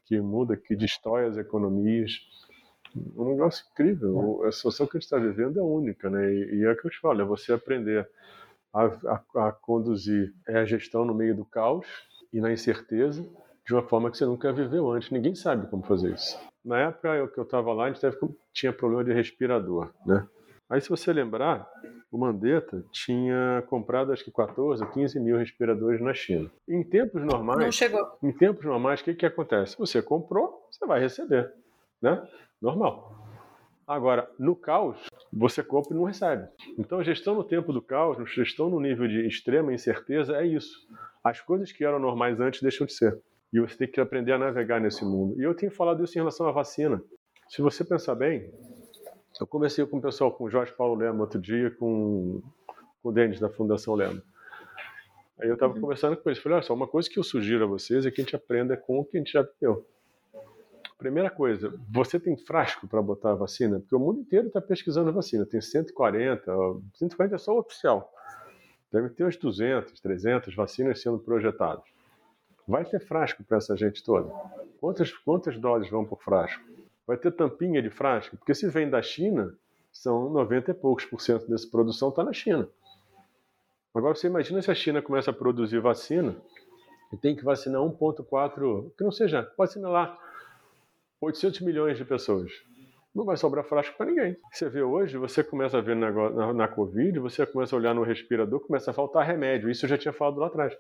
Que 0.05 0.21
muda, 0.21 0.57
que 0.57 0.77
destrói 0.77 1.27
as 1.27 1.37
economias. 1.37 2.13
Um 3.17 3.31
negócio 3.31 3.67
incrível. 3.73 4.45
A 4.45 4.53
situação 4.53 4.87
que 4.87 4.97
a 4.97 5.01
gente 5.01 5.07
está 5.07 5.19
vivendo 5.19 5.59
é 5.59 5.63
única, 5.63 6.09
né? 6.09 6.33
E, 6.33 6.61
e 6.61 6.65
é 6.65 6.71
o 6.71 6.77
que 6.77 6.87
eu 6.87 6.91
te 6.91 7.01
falo, 7.01 7.21
é 7.21 7.25
você 7.25 7.53
aprender 7.53 8.09
a, 8.75 8.87
a, 8.87 9.49
a 9.49 9.53
conduzir 9.53 10.35
é 10.49 10.59
a 10.59 10.65
gestão 10.65 11.05
no 11.05 11.15
meio 11.15 11.37
do 11.37 11.45
caos 11.45 11.87
e 12.33 12.41
na 12.41 12.53
incerteza 12.53 13.25
de 13.65 13.73
uma 13.73 13.83
forma 13.83 14.11
que 14.11 14.19
você 14.19 14.27
nunca 14.27 14.53
viveu 14.53 14.91
antes. 14.91 15.11
Ninguém 15.11 15.35
sabe 15.35 15.67
como 15.69 15.83
fazer 15.85 16.13
isso. 16.13 16.39
Na 16.65 16.79
época 16.81 17.29
que 17.29 17.39
eu 17.39 17.45
estava 17.45 17.73
lá, 17.73 17.85
a 17.85 17.89
gente 17.89 18.01
teve, 18.01 18.17
tinha 18.53 18.73
problema 18.73 19.05
de 19.05 19.13
respirador, 19.13 19.91
né? 20.05 20.27
Aí, 20.69 20.81
se 20.81 20.89
você 20.89 21.13
lembrar, 21.13 21.69
o 22.11 22.19
Mandetta 22.19 22.85
tinha 22.91 23.63
comprado 23.69 24.13
acho 24.13 24.25
que 24.25 24.33
14, 24.33 24.85
15 24.93 25.21
mil 25.21 25.37
respiradores 25.37 26.01
na 26.01 26.15
China. 26.15 26.51
Em 26.67 26.83
tempos 26.83 27.23
normais, 27.23 27.61
não 27.61 27.73
chegou. 27.73 28.19
Em 28.23 28.33
tempos 28.33 28.65
normais, 28.65 29.01
o 29.01 29.05
que 29.05 29.15
que 29.15 29.27
acontece? 29.27 29.79
Você 29.79 30.01
comprou, 30.01 30.67
você 30.71 30.87
vai 30.87 31.01
receber, 31.01 31.53
né? 32.01 32.27
Normal. 32.61 33.24
Agora, 33.87 34.31
no 34.39 34.57
caos, 34.57 34.99
você 35.33 35.63
compra 35.63 35.95
e 35.95 35.97
não 35.97 36.05
recebe. 36.05 36.49
Então, 36.79 36.99
a 36.99 37.03
gestão 37.03 37.35
no 37.35 37.45
tempo 37.45 37.73
do 37.73 37.83
caos, 37.83 38.19
a 38.19 38.25
gestão 38.25 38.71
no 38.71 38.81
nível 38.81 39.07
de 39.07 39.27
extrema 39.27 39.75
incerteza 39.75 40.37
é 40.37 40.47
isso. 40.47 40.89
As 41.23 41.41
coisas 41.41 41.71
que 41.71 41.85
eram 41.85 41.99
normais 41.99 42.41
antes 42.41 42.63
deixam 42.63 42.87
de 42.87 42.95
ser. 42.95 43.21
E 43.53 43.61
você 43.61 43.77
tem 43.77 43.89
que 43.89 44.01
aprender 44.01 44.33
a 44.33 44.39
navegar 44.39 44.81
nesse 44.81 45.05
mundo. 45.05 45.39
E 45.41 45.45
eu 45.45 45.55
tenho 45.55 45.71
falado 45.71 46.03
isso 46.03 46.17
em 46.17 46.21
relação 46.21 46.49
à 46.49 46.53
vacina. 46.53 47.03
Se 47.49 47.61
você 47.61 47.85
pensar 47.85 48.15
bem, 48.15 48.51
eu 49.39 49.47
conversei 49.47 49.85
com 49.85 49.99
o 49.99 50.03
pessoal, 50.03 50.33
com 50.33 50.45
o 50.45 50.51
Jorge 50.51 50.73
Paulo 50.73 50.95
Lema 50.95 51.21
outro 51.21 51.41
dia, 51.41 51.71
com, 51.71 52.43
com 53.03 53.09
o 53.09 53.13
Denis 53.13 53.39
da 53.39 53.51
Fundação 53.51 53.95
Lema. 53.95 54.23
Aí 55.41 55.49
eu 55.49 55.55
estava 55.55 55.75
uhum. 55.75 55.81
conversando 55.81 56.17
com 56.17 56.29
eles, 56.29 56.41
falei, 56.41 56.57
olha 56.57 56.65
só, 56.65 56.73
uma 56.73 56.87
coisa 56.87 57.11
que 57.11 57.19
eu 57.19 57.25
sugiro 57.25 57.65
a 57.65 57.67
vocês 57.67 58.07
é 58.07 58.11
que 58.11 58.21
a 58.21 58.25
gente 58.25 58.37
aprenda 58.37 58.77
com 58.77 59.01
o 59.01 59.05
que 59.05 59.17
a 59.17 59.21
gente 59.21 59.33
já 59.33 59.43
viveu. 59.43 59.85
Primeira 60.99 61.29
coisa, 61.29 61.75
você 61.91 62.21
tem 62.21 62.37
frasco 62.37 62.87
para 62.87 63.03
botar 63.03 63.33
a 63.33 63.35
vacina? 63.35 63.81
Porque 63.81 63.95
o 63.95 63.99
mundo 63.99 64.21
inteiro 64.21 64.47
está 64.47 64.61
pesquisando 64.61 65.13
vacina. 65.13 65.45
Tem 65.45 65.61
140, 65.61 66.53
140 66.95 67.35
é 67.35 67.39
só 67.39 67.59
oficial. 67.59 68.13
Deve 68.93 69.09
ter 69.11 69.25
uns 69.25 69.37
200, 69.37 70.01
300 70.01 70.55
vacinas 70.55 71.03
sendo 71.03 71.19
projetadas. 71.19 71.85
Vai 72.67 72.85
ter 72.85 73.01
frasco 73.01 73.43
para 73.43 73.59
essa 73.59 73.77
gente 73.77 74.03
toda? 74.05 74.33
Quantas, 74.81 75.13
quantas 75.13 75.59
doses 75.59 75.91
vão 75.91 76.05
por 76.05 76.23
frasco? 76.23 76.63
Vai 77.07 77.17
ter 77.17 77.33
tampinha 77.33 77.83
de 77.83 77.91
frasco? 77.91 78.37
Porque 78.37 78.55
se 78.55 78.69
vem 78.69 78.89
da 78.89 79.03
China, 79.03 79.53
são 79.93 80.31
90 80.31 80.71
e 80.71 80.75
poucos 80.75 81.05
por 81.05 81.21
cento 81.21 81.49
dessa 81.49 81.69
produção 81.69 82.09
está 82.09 82.25
na 82.25 82.33
China. 82.33 82.69
Agora 83.93 84.15
você 84.15 84.29
imagina 84.29 84.63
se 84.63 84.71
a 84.71 84.75
China 84.75 85.03
começa 85.03 85.31
a 85.31 85.35
produzir 85.35 85.81
vacina 85.81 86.37
e 87.13 87.17
tem 87.17 87.37
que 87.37 87.45
vacinar 87.45 87.81
1,4, 87.83 88.93
que 88.97 89.05
não 89.05 89.13
seja, 89.13 89.53
vacina 89.57 89.89
lá 89.89 90.19
800 91.25 91.61
milhões 91.61 91.97
de 91.97 92.05
pessoas. 92.05 92.53
Não 93.15 93.25
vai 93.25 93.37
sobrar 93.37 93.65
frasco 93.65 93.97
para 93.97 94.07
ninguém. 94.07 94.37
Você 94.53 94.69
vê 94.69 94.83
hoje, 94.83 95.17
você 95.17 95.45
começa 95.45 95.79
a 95.79 95.81
ver 95.81 95.95
na, 95.95 96.11
na, 96.11 96.53
na, 96.53 96.69
Covid, 96.69 97.19
você 97.21 97.47
começa 97.47 97.75
a 97.75 97.79
olhar 97.79 97.95
no 97.95 98.03
respirador, 98.03 98.59
começa 98.61 98.91
a 98.91 98.95
faltar 98.95 99.25
remédio. 99.25 99.71
Isso 99.71 99.85
eu 99.85 99.89
já 99.89 99.97
tinha 99.97 100.13
falado 100.13 100.39
lá 100.39 100.49
atrás. 100.49 100.77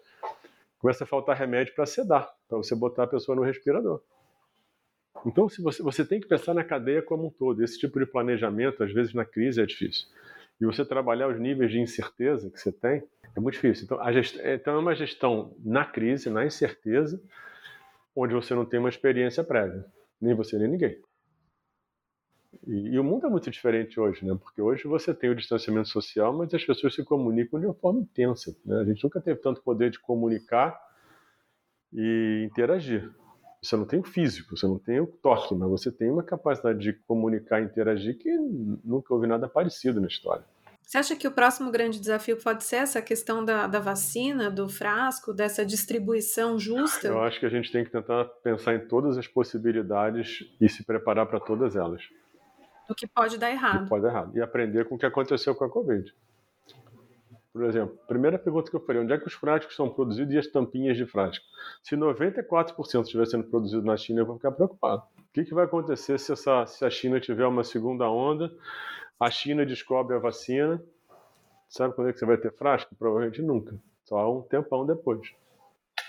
Começa 0.78 1.04
a 1.04 1.07
faltar 1.07 1.37
remédio 1.37 1.74
para 1.74 1.87
sedar, 1.87 2.28
para 2.48 2.59
você 2.59 2.74
botar 2.74 3.04
a 3.04 3.07
pessoa 3.07 3.37
no 3.37 3.42
respirador. 3.42 4.00
Então, 5.24 5.48
se 5.48 5.62
você, 5.62 5.83
você 5.83 6.04
tem 6.04 6.20
que 6.20 6.26
pensar 6.26 6.52
na 6.54 6.64
cadeia 6.64 7.00
como 7.00 7.28
um 7.28 7.30
todo. 7.30 7.62
Esse 7.62 7.78
tipo 7.78 8.00
de 8.00 8.04
planejamento, 8.04 8.83
às 8.83 8.92
vezes, 8.92 9.14
na 9.14 9.24
crise 9.24 9.62
é 9.62 9.66
difícil. 9.66 10.09
E 10.61 10.66
você 10.66 10.85
trabalhar 10.85 11.28
os 11.28 11.38
níveis 11.38 11.70
de 11.70 11.78
incerteza 11.78 12.50
que 12.50 12.61
você 12.61 12.72
tem 12.72 13.02
é 13.37 13.40
muito 13.40 13.54
difícil. 13.54 13.85
Então, 13.85 14.12
gest... 14.12 14.38
então 14.44 14.74
é 14.74 14.78
uma 14.78 14.94
gestão 14.94 15.54
na 15.64 15.85
crise, 15.85 16.28
na 16.28 16.44
incerteza, 16.44 17.22
onde 18.14 18.35
você 18.35 18.54
não 18.54 18.64
tem 18.64 18.80
uma 18.80 18.88
experiência 18.88 19.42
prévia 19.44 19.85
nem 20.24 20.34
você 20.34 20.58
nem 20.58 20.68
ninguém. 20.68 20.98
E, 22.66 22.94
e, 22.94 22.98
o 22.98 23.04
mundo 23.04 23.26
é 23.26 23.30
muito 23.30 23.50
diferente 23.50 23.98
hoje, 23.98 24.24
né? 24.24 24.37
Porque 24.40 24.62
hoje 24.62 24.84
você 24.84 25.12
tem 25.12 25.30
o 25.30 25.34
distanciamento 25.34 25.88
social, 25.88 26.32
mas 26.32 26.52
as 26.54 26.64
pessoas 26.64 26.94
se 26.94 27.04
comunicam 27.04 27.60
de 27.60 27.66
uma 27.66 27.74
forma 27.74 28.00
intensa. 28.00 28.56
Né? 28.64 28.80
A 28.80 28.84
gente 28.84 29.02
nunca 29.02 29.20
teve 29.20 29.40
tanto 29.40 29.62
poder 29.62 29.90
de 29.90 30.00
comunicar 30.00 30.80
e 31.92 32.46
interagir. 32.46 33.12
Você 33.62 33.76
não 33.76 33.87
tem 33.87 33.98
o 33.98 34.04
físico, 34.04 34.56
você 34.56 34.66
não 34.66 34.78
tem 34.78 35.00
o 35.00 35.06
toque, 35.06 35.54
mas 35.54 35.68
você 35.68 35.90
tem 35.90 36.10
uma 36.10 36.22
capacidade 36.22 36.78
de 36.78 36.92
comunicar 36.92 37.60
e 37.60 37.64
interagir 37.64 38.18
que 38.18 38.30
nunca 38.84 39.12
houve 39.12 39.26
nada 39.26 39.48
parecido 39.48 40.00
na 40.00 40.06
história. 40.06 40.44
Você 40.85 40.99
acha 40.99 41.16
que 41.16 41.27
o 41.27 41.33
próximo 41.33 41.70
grande 41.70 41.99
desafio 41.99 42.37
pode 42.37 42.62
ser 42.62 42.77
essa 42.77 43.01
questão 43.01 43.44
da, 43.44 43.66
da 43.66 43.81
vacina, 43.81 44.51
do 44.51 44.68
frasco, 44.68 45.33
dessa 45.33 45.64
distribuição 45.64 46.59
justa? 46.59 47.09
Eu 47.09 47.23
acho 47.23 47.40
que 47.40 47.47
a 47.47 47.49
gente 47.49 47.73
tem 47.73 47.85
que 47.85 47.90
tentar 47.90 48.27
pensar 48.42 48.75
em 48.75 48.87
todas 48.87 49.16
as 49.16 49.27
possibilidades 49.27 50.44
e 50.61 50.68
se 50.68 50.85
preparar 50.85 51.27
para 51.27 51.40
todas 51.40 51.75
elas. 51.75 52.03
O 52.88 52.94
que 52.94 53.07
pode 53.07 53.38
dar 53.38 53.51
errado. 53.51 53.81
O 53.81 53.83
que 53.85 53.88
pode 53.88 54.03
dar 54.03 54.11
errado. 54.11 54.37
E 54.37 54.42
aprender 54.42 54.85
com 54.87 54.97
o 54.97 54.99
que 54.99 55.07
aconteceu 55.07 55.55
com 55.55 55.64
a 55.64 55.70
Covid. 55.70 56.14
Por 57.55 57.64
exemplo, 57.64 57.97
primeira 58.09 58.37
pergunta 58.37 58.68
que 58.68 58.77
eu 58.77 58.81
falei, 58.81 59.01
onde 59.01 59.12
é 59.12 59.18
que 59.18 59.29
os 59.29 59.33
frascos 59.33 59.77
são 59.77 59.88
produzidos 59.88 60.35
e 60.35 60.38
as 60.38 60.47
tampinhas 60.49 60.97
de 60.97 61.07
frasco? 61.07 61.44
Se 61.83 61.97
94% 61.97 63.03
estiver 63.03 63.27
sendo 63.27 63.44
produzido 63.44 63.83
na 63.83 63.97
China, 63.97 64.20
eu 64.20 64.27
vou 64.27 64.37
ficar 64.37 64.51
preocupado. 64.51 65.03
O 65.16 65.33
que, 65.33 65.44
que 65.44 65.55
vai 65.55 65.64
acontecer 65.64 66.18
se, 66.18 66.33
essa, 66.33 66.66
se 66.66 66.85
a 66.85 66.90
China 66.90 67.20
tiver 67.20 67.47
uma 67.47 67.62
segunda 67.62 68.11
onda 68.11 68.53
a 69.24 69.30
China 69.30 69.64
descobre 69.64 70.14
a 70.14 70.18
vacina. 70.18 70.82
Sabe 71.68 71.94
quando 71.94 72.10
é 72.10 72.12
que 72.12 72.18
você 72.18 72.26
vai 72.26 72.37
ter 72.37 72.52
frasco? 72.52 72.94
Provavelmente 72.94 73.40
nunca. 73.40 73.74
Só 74.04 74.30
um 74.30 74.42
tempão 74.42 74.84
depois. 74.84 75.32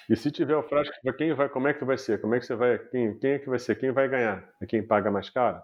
E 0.09 0.15
se 0.17 0.29
tiver 0.29 0.55
o 0.55 0.63
frasco, 0.63 0.93
quem 1.17 1.33
vai, 1.33 1.47
como 1.47 1.67
é 1.69 1.73
que 1.73 1.85
vai 1.85 1.97
ser? 1.97 2.19
Como 2.19 2.35
é 2.35 2.39
que 2.39 2.45
você 2.45 2.55
vai, 2.55 2.77
quem, 2.77 3.17
quem 3.17 3.31
é 3.31 3.39
que 3.39 3.49
vai 3.49 3.57
ser? 3.57 3.75
Quem 3.75 3.91
vai 3.91 4.09
ganhar? 4.09 4.47
É 4.61 4.65
quem 4.65 4.83
paga 4.83 5.09
mais 5.09 5.29
caro? 5.29 5.61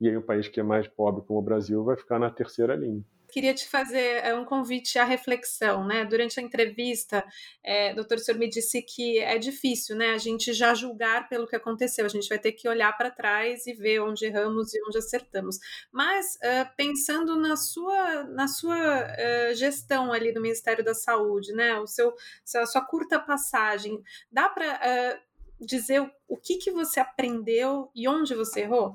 E 0.00 0.08
aí 0.08 0.16
o 0.16 0.22
país 0.22 0.48
que 0.48 0.60
é 0.60 0.62
mais 0.62 0.86
pobre 0.86 1.22
como 1.26 1.38
o 1.38 1.42
Brasil 1.42 1.82
vai 1.82 1.96
ficar 1.96 2.18
na 2.18 2.30
terceira 2.30 2.76
linha 2.76 3.02
queria 3.32 3.54
te 3.54 3.66
fazer 3.66 4.22
é, 4.22 4.34
um 4.34 4.44
convite 4.44 4.98
à 4.98 5.04
reflexão, 5.04 5.86
né? 5.86 6.04
Durante 6.04 6.38
a 6.38 6.42
entrevista, 6.42 7.24
é, 7.64 7.94
doutor, 7.94 8.18
o 8.18 8.20
senhor 8.20 8.38
me 8.38 8.46
disse 8.46 8.82
que 8.82 9.18
é 9.18 9.38
difícil, 9.38 9.96
né? 9.96 10.10
A 10.10 10.18
gente 10.18 10.52
já 10.52 10.74
julgar 10.74 11.30
pelo 11.30 11.46
que 11.46 11.56
aconteceu, 11.56 12.04
a 12.04 12.10
gente 12.10 12.28
vai 12.28 12.38
ter 12.38 12.52
que 12.52 12.68
olhar 12.68 12.94
para 12.96 13.10
trás 13.10 13.66
e 13.66 13.72
ver 13.72 14.00
onde 14.00 14.26
erramos 14.26 14.74
e 14.74 14.78
onde 14.86 14.98
acertamos. 14.98 15.58
Mas 15.90 16.34
uh, 16.36 16.76
pensando 16.76 17.34
na 17.40 17.56
sua, 17.56 18.24
na 18.24 18.46
sua 18.46 18.76
uh, 18.76 19.54
gestão 19.54 20.12
ali 20.12 20.30
do 20.30 20.42
Ministério 20.42 20.84
da 20.84 20.94
Saúde, 20.94 21.52
né? 21.54 21.80
O 21.80 21.86
seu, 21.86 22.14
a 22.56 22.66
sua 22.66 22.82
curta 22.82 23.18
passagem, 23.18 23.98
dá 24.30 24.50
para 24.50 24.74
uh, 24.74 25.66
dizer 25.66 26.02
o, 26.02 26.10
o 26.28 26.36
que, 26.36 26.58
que 26.58 26.70
você 26.70 27.00
aprendeu 27.00 27.90
e 27.94 28.06
onde 28.06 28.34
você 28.34 28.60
errou? 28.60 28.94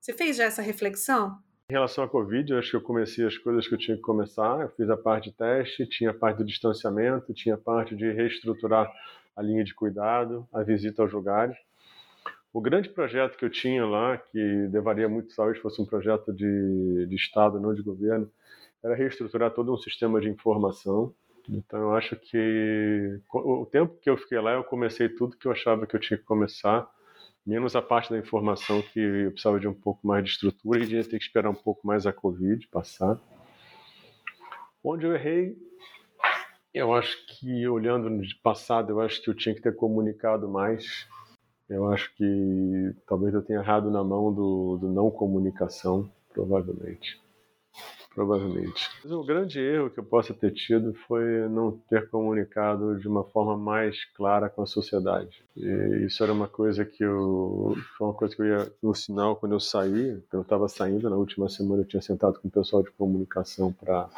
Você 0.00 0.12
fez 0.12 0.36
já 0.36 0.44
essa 0.44 0.62
reflexão? 0.62 1.42
Em 1.72 1.76
relação 1.80 2.04
à 2.04 2.08
Covid, 2.08 2.52
eu 2.52 2.58
acho 2.58 2.68
que 2.68 2.76
eu 2.76 2.82
comecei 2.82 3.24
as 3.26 3.38
coisas 3.38 3.66
que 3.66 3.72
eu 3.72 3.78
tinha 3.78 3.96
que 3.96 4.02
começar. 4.02 4.60
Eu 4.60 4.68
fiz 4.68 4.90
a 4.90 4.96
parte 4.96 5.30
de 5.30 5.36
teste, 5.38 5.86
tinha 5.86 6.10
a 6.10 6.14
parte 6.14 6.36
do 6.36 6.44
distanciamento, 6.44 7.32
tinha 7.32 7.54
a 7.54 7.58
parte 7.58 7.96
de 7.96 8.12
reestruturar 8.12 8.92
a 9.34 9.40
linha 9.40 9.64
de 9.64 9.72
cuidado, 9.72 10.46
a 10.52 10.62
visita 10.62 11.00
aos 11.00 11.10
lugares. 11.10 11.56
O 12.52 12.60
grande 12.60 12.90
projeto 12.90 13.38
que 13.38 13.44
eu 13.46 13.48
tinha 13.48 13.86
lá, 13.86 14.18
que 14.18 14.68
levaria 14.70 15.08
muito 15.08 15.32
saúde, 15.32 15.60
fosse 15.60 15.80
um 15.80 15.86
projeto 15.86 16.30
de, 16.30 17.06
de 17.06 17.16
Estado, 17.16 17.58
não 17.58 17.72
de 17.72 17.80
governo, 17.80 18.30
era 18.84 18.94
reestruturar 18.94 19.50
todo 19.52 19.72
um 19.72 19.78
sistema 19.78 20.20
de 20.20 20.28
informação. 20.28 21.14
Então, 21.48 21.80
eu 21.80 21.94
acho 21.94 22.16
que 22.16 23.18
o 23.32 23.64
tempo 23.64 23.96
que 23.98 24.10
eu 24.10 24.18
fiquei 24.18 24.38
lá, 24.40 24.52
eu 24.52 24.64
comecei 24.64 25.08
tudo 25.08 25.38
que 25.38 25.48
eu 25.48 25.52
achava 25.52 25.86
que 25.86 25.96
eu 25.96 26.00
tinha 26.00 26.18
que 26.18 26.24
começar, 26.24 26.86
menos 27.44 27.74
a 27.74 27.82
parte 27.82 28.10
da 28.10 28.18
informação 28.18 28.82
que 28.82 29.00
eu 29.00 29.30
precisava 29.30 29.58
de 29.58 29.68
um 29.68 29.74
pouco 29.74 30.06
mais 30.06 30.24
de 30.24 30.30
estrutura 30.30 30.82
e 30.82 30.92
ia 30.92 31.04
ter 31.04 31.18
que 31.18 31.24
esperar 31.24 31.50
um 31.50 31.54
pouco 31.54 31.86
mais 31.86 32.06
a 32.06 32.12
Covid 32.12 32.66
passar. 32.68 33.18
Onde 34.82 35.06
eu 35.06 35.14
errei, 35.14 35.56
eu 36.74 36.92
acho 36.94 37.16
que, 37.26 37.66
olhando 37.68 38.08
no 38.08 38.22
passado, 38.42 38.90
eu 38.90 39.00
acho 39.00 39.22
que 39.22 39.30
eu 39.30 39.34
tinha 39.34 39.54
que 39.54 39.60
ter 39.60 39.74
comunicado 39.74 40.48
mais. 40.48 41.06
Eu 41.68 41.90
acho 41.90 42.14
que 42.14 42.94
talvez 43.06 43.34
eu 43.34 43.42
tenha 43.42 43.60
errado 43.60 43.90
na 43.90 44.02
mão 44.02 44.32
do, 44.32 44.78
do 44.78 44.88
não 44.88 45.10
comunicação, 45.10 46.10
provavelmente 46.32 47.22
provavelmente. 48.14 48.90
Mas 49.02 49.12
o 49.12 49.24
grande 49.24 49.58
erro 49.58 49.90
que 49.90 49.98
eu 49.98 50.04
possa 50.04 50.34
ter 50.34 50.52
tido 50.52 50.94
foi 51.06 51.48
não 51.48 51.72
ter 51.88 52.08
comunicado 52.08 52.98
de 52.98 53.08
uma 53.08 53.24
forma 53.24 53.56
mais 53.56 54.04
clara 54.14 54.48
com 54.48 54.62
a 54.62 54.66
sociedade. 54.66 55.42
E 55.56 56.04
isso 56.06 56.22
era 56.22 56.32
uma 56.32 56.48
coisa 56.48 56.84
que 56.84 57.02
eu 57.02 57.74
foi 57.96 58.06
uma 58.06 58.14
coisa 58.14 58.34
que 58.34 58.42
eu 58.42 58.46
ia 58.46 58.72
no 58.82 58.94
sinal 58.94 59.36
quando 59.36 59.52
eu 59.52 59.60
saí, 59.60 60.20
quando 60.30 60.40
eu 60.40 60.42
estava 60.42 60.68
saindo 60.68 61.08
na 61.08 61.16
última 61.16 61.48
semana 61.48 61.82
eu 61.82 61.86
tinha 61.86 62.02
sentado 62.02 62.38
com 62.38 62.48
o 62.48 62.50
pessoal 62.50 62.82
de 62.82 62.90
comunicação 62.90 63.72
para 63.72 64.08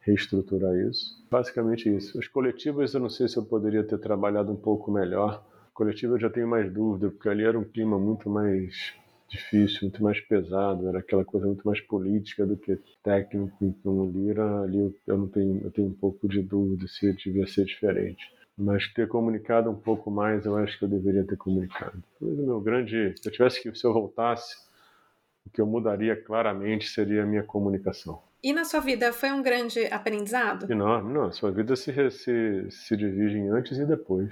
reestruturar 0.00 0.74
isso. 0.76 1.22
Basicamente 1.30 1.94
isso. 1.94 2.18
As 2.18 2.26
coletivas 2.26 2.94
eu 2.94 3.00
não 3.00 3.10
sei 3.10 3.28
se 3.28 3.36
eu 3.36 3.44
poderia 3.44 3.84
ter 3.84 3.98
trabalhado 3.98 4.52
um 4.52 4.56
pouco 4.56 4.90
melhor. 4.90 5.44
Coletiva 5.74 6.14
eu 6.14 6.20
já 6.20 6.28
tenho 6.28 6.46
mais 6.46 6.70
dúvida, 6.70 7.10
porque 7.10 7.28
ali 7.28 7.44
era 7.44 7.58
um 7.58 7.64
clima 7.64 7.98
muito 7.98 8.28
mais 8.28 8.94
difícil, 9.32 9.80
muito 9.82 10.02
mais 10.02 10.20
pesado, 10.20 10.88
era 10.88 10.98
aquela 10.98 11.24
coisa 11.24 11.46
muito 11.46 11.66
mais 11.66 11.80
política 11.80 12.46
do 12.46 12.56
que 12.56 12.78
técnico. 13.02 13.56
Então, 13.64 14.10
Lira, 14.10 14.62
ali 14.62 14.78
eu, 14.78 14.94
eu 15.06 15.16
não 15.16 15.28
tenho, 15.28 15.60
eu 15.64 15.70
tenho 15.70 15.88
um 15.88 15.94
pouco 15.94 16.28
de 16.28 16.42
dúvida 16.42 16.86
se 16.86 17.12
devia 17.14 17.46
ser 17.46 17.64
diferente. 17.64 18.22
Mas 18.56 18.86
ter 18.92 19.08
comunicado 19.08 19.70
um 19.70 19.74
pouco 19.74 20.10
mais, 20.10 20.44
eu 20.44 20.56
acho 20.56 20.78
que 20.78 20.84
eu 20.84 20.88
deveria 20.88 21.24
ter 21.24 21.36
comunicado. 21.36 22.02
Mas 22.20 22.38
o 22.38 22.42
meu 22.42 22.60
grande, 22.60 23.14
se 23.18 23.26
eu 23.26 23.32
tivesse 23.32 23.62
que, 23.62 23.74
se 23.74 23.86
eu 23.86 23.92
voltasse, 23.92 24.54
o 25.46 25.50
que 25.50 25.60
eu 25.60 25.66
mudaria 25.66 26.14
claramente 26.14 26.88
seria 26.88 27.22
a 27.22 27.26
minha 27.26 27.42
comunicação. 27.42 28.22
E 28.42 28.52
na 28.52 28.64
sua 28.64 28.80
vida 28.80 29.12
foi 29.12 29.32
um 29.32 29.42
grande 29.42 29.86
aprendizado? 29.86 30.70
Enorme, 30.70 31.14
não. 31.14 31.32
Sua 31.32 31.50
vida 31.50 31.74
se, 31.74 32.10
se, 32.10 32.70
se 32.70 32.96
divide 32.96 33.38
em 33.38 33.48
antes 33.48 33.78
e 33.78 33.86
depois. 33.86 34.30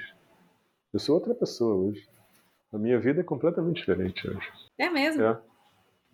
Eu 0.93 0.99
sou 0.99 1.15
outra 1.15 1.35
pessoa 1.35 1.75
hoje. 1.75 2.07
A 2.73 2.79
minha 2.79 3.01
vida 3.01 3.21
é 3.21 3.25
completamente 3.25 3.77
diferente 3.77 4.29
hoje. 4.29 4.49
É 4.81 4.89
mesmo? 4.89 5.23
É. 5.23 5.39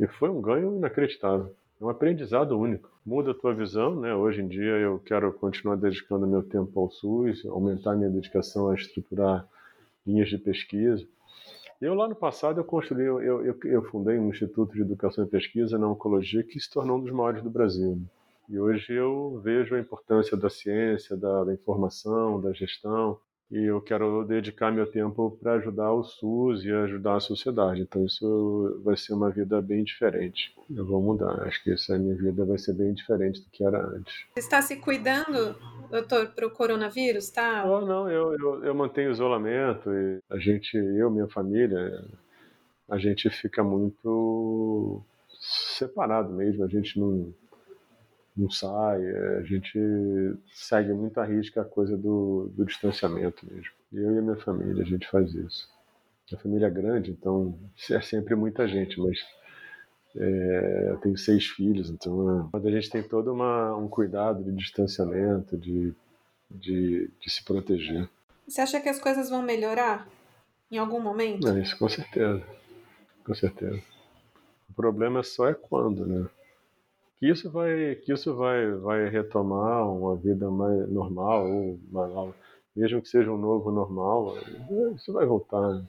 E 0.00 0.08
foi 0.08 0.28
um 0.28 0.40
ganho 0.40 0.74
inacreditável. 0.76 1.54
É 1.80 1.84
um 1.84 1.88
aprendizado 1.88 2.58
único. 2.58 2.90
Muda 3.06 3.30
a 3.30 3.34
tua 3.34 3.54
visão, 3.54 3.94
né? 4.00 4.12
Hoje 4.12 4.42
em 4.42 4.48
dia 4.48 4.72
eu 4.72 4.98
quero 4.98 5.32
continuar 5.32 5.76
dedicando 5.76 6.26
meu 6.26 6.42
tempo 6.42 6.80
ao 6.80 6.90
SUS, 6.90 7.46
aumentar 7.46 7.94
minha 7.94 8.10
dedicação 8.10 8.68
a 8.68 8.74
estruturar 8.74 9.46
linhas 10.04 10.28
de 10.28 10.36
pesquisa. 10.36 11.06
Eu 11.80 11.94
lá 11.94 12.08
no 12.08 12.16
passado 12.16 12.58
eu 12.58 12.64
construí, 12.64 13.04
eu, 13.04 13.20
eu, 13.22 13.56
eu 13.62 13.82
fundei 13.84 14.18
um 14.18 14.30
instituto 14.30 14.72
de 14.72 14.80
educação 14.80 15.22
e 15.22 15.28
pesquisa 15.28 15.78
na 15.78 15.86
oncologia 15.86 16.42
que 16.42 16.58
se 16.58 16.68
tornou 16.68 16.98
um 16.98 17.02
dos 17.02 17.12
maiores 17.12 17.44
do 17.44 17.50
Brasil. 17.50 18.02
E 18.48 18.58
hoje 18.58 18.92
eu 18.92 19.40
vejo 19.44 19.76
a 19.76 19.80
importância 19.80 20.36
da 20.36 20.50
ciência, 20.50 21.16
da, 21.16 21.44
da 21.44 21.54
informação, 21.54 22.40
da 22.40 22.52
gestão, 22.52 23.16
e 23.50 23.64
eu 23.64 23.80
quero 23.80 24.24
dedicar 24.24 24.72
meu 24.72 24.90
tempo 24.90 25.38
para 25.40 25.54
ajudar 25.54 25.92
o 25.92 26.02
SUS 26.02 26.64
e 26.64 26.72
ajudar 26.72 27.16
a 27.16 27.20
sociedade. 27.20 27.82
Então 27.82 28.04
isso 28.04 28.80
vai 28.84 28.96
ser 28.96 29.14
uma 29.14 29.30
vida 29.30 29.62
bem 29.62 29.84
diferente. 29.84 30.52
Eu 30.74 30.84
vou 30.84 31.00
mudar. 31.00 31.42
Acho 31.42 31.62
que 31.62 31.72
essa 31.72 31.96
minha 31.96 32.16
vida 32.16 32.44
vai 32.44 32.58
ser 32.58 32.74
bem 32.74 32.92
diferente 32.92 33.40
do 33.40 33.50
que 33.50 33.64
era 33.64 33.80
antes. 33.86 34.26
Você 34.34 34.40
está 34.40 34.60
se 34.60 34.76
cuidando, 34.76 35.56
doutor, 35.90 36.28
para 36.34 36.46
o 36.46 36.50
coronavírus, 36.50 37.30
tá? 37.30 37.64
Oh, 37.64 37.80
não, 37.82 38.10
eu, 38.10 38.32
eu, 38.34 38.64
eu 38.64 38.74
mantenho 38.74 39.12
isolamento 39.12 39.92
e 39.92 40.18
a 40.28 40.38
gente, 40.38 40.76
eu, 40.76 41.08
minha 41.08 41.28
família, 41.28 42.04
a 42.88 42.98
gente 42.98 43.30
fica 43.30 43.62
muito 43.62 45.00
separado 45.76 46.32
mesmo. 46.32 46.64
A 46.64 46.68
gente 46.68 46.98
não 46.98 47.32
não 48.36 48.50
sai, 48.50 49.02
é, 49.02 49.38
a 49.38 49.42
gente 49.42 49.78
segue 50.52 50.92
muito 50.92 51.18
a 51.18 51.24
risca 51.24 51.62
a 51.62 51.64
coisa 51.64 51.96
do, 51.96 52.50
do 52.54 52.64
distanciamento 52.64 53.46
mesmo. 53.50 53.70
Eu 53.92 54.14
e 54.14 54.18
a 54.18 54.22
minha 54.22 54.36
família, 54.36 54.82
a 54.82 54.86
gente 54.86 55.08
faz 55.08 55.34
isso. 55.34 55.68
A 56.32 56.36
família 56.36 56.66
é 56.66 56.70
grande, 56.70 57.12
então 57.12 57.58
é 57.90 58.00
sempre 58.00 58.34
muita 58.34 58.66
gente, 58.66 59.00
mas 59.00 59.18
é, 60.16 60.88
eu 60.90 60.96
tenho 60.98 61.16
seis 61.16 61.46
filhos, 61.46 61.88
então 61.88 62.50
é, 62.52 62.56
a 62.56 62.70
gente 62.70 62.90
tem 62.90 63.02
todo 63.02 63.32
uma, 63.32 63.74
um 63.76 63.88
cuidado 63.88 64.42
de 64.42 64.52
distanciamento, 64.52 65.56
de, 65.56 65.94
de, 66.50 67.10
de 67.20 67.30
se 67.30 67.44
proteger. 67.44 68.08
Você 68.46 68.60
acha 68.60 68.80
que 68.80 68.88
as 68.88 68.98
coisas 68.98 69.30
vão 69.30 69.42
melhorar 69.42 70.08
em 70.70 70.78
algum 70.78 71.00
momento? 71.00 71.48
É, 71.48 71.60
isso 71.60 71.78
com 71.78 71.88
certeza, 71.88 72.42
com 73.24 73.34
certeza. 73.34 73.80
O 74.68 74.74
problema 74.74 75.22
só 75.22 75.48
é 75.48 75.54
quando, 75.54 76.06
né? 76.06 76.28
Que 77.18 77.28
isso 77.28 77.50
vai 77.50 77.94
que 77.96 78.12
isso 78.12 78.34
vai 78.34 78.72
vai 78.72 79.08
retomar 79.08 79.90
uma 79.90 80.16
vida 80.16 80.50
mais 80.50 80.88
normal 80.90 81.50
ou 81.50 81.80
uma, 81.90 82.34
mesmo 82.74 83.00
que 83.00 83.08
seja 83.08 83.30
um 83.30 83.38
novo 83.38 83.70
normal 83.70 84.36
isso 84.94 85.12
vai 85.12 85.26
voltar 85.26 85.82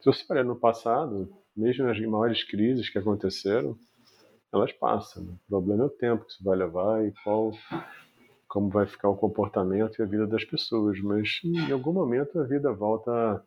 se 0.00 0.06
você 0.06 0.24
olhar 0.32 0.44
no 0.44 0.56
passado 0.56 1.28
mesmo 1.56 1.86
nas 1.86 1.98
maiores 2.00 2.42
crises 2.44 2.88
que 2.88 2.98
aconteceram 2.98 3.76
elas 4.52 4.72
passam 4.72 5.22
o 5.24 5.48
problema 5.48 5.84
é 5.84 5.86
o 5.86 5.90
tempo 5.90 6.24
que 6.24 6.32
isso 6.32 6.44
vai 6.44 6.56
levar 6.56 7.04
e 7.06 7.12
qual 7.22 7.52
como 8.48 8.68
vai 8.68 8.86
ficar 8.86 9.08
o 9.08 9.16
comportamento 9.16 9.98
e 9.98 10.02
a 10.02 10.06
vida 10.06 10.26
das 10.26 10.44
pessoas 10.44 11.00
mas 11.00 11.40
em 11.44 11.72
algum 11.72 11.92
momento 11.92 12.40
a 12.40 12.44
vida 12.44 12.72
volta 12.72 13.44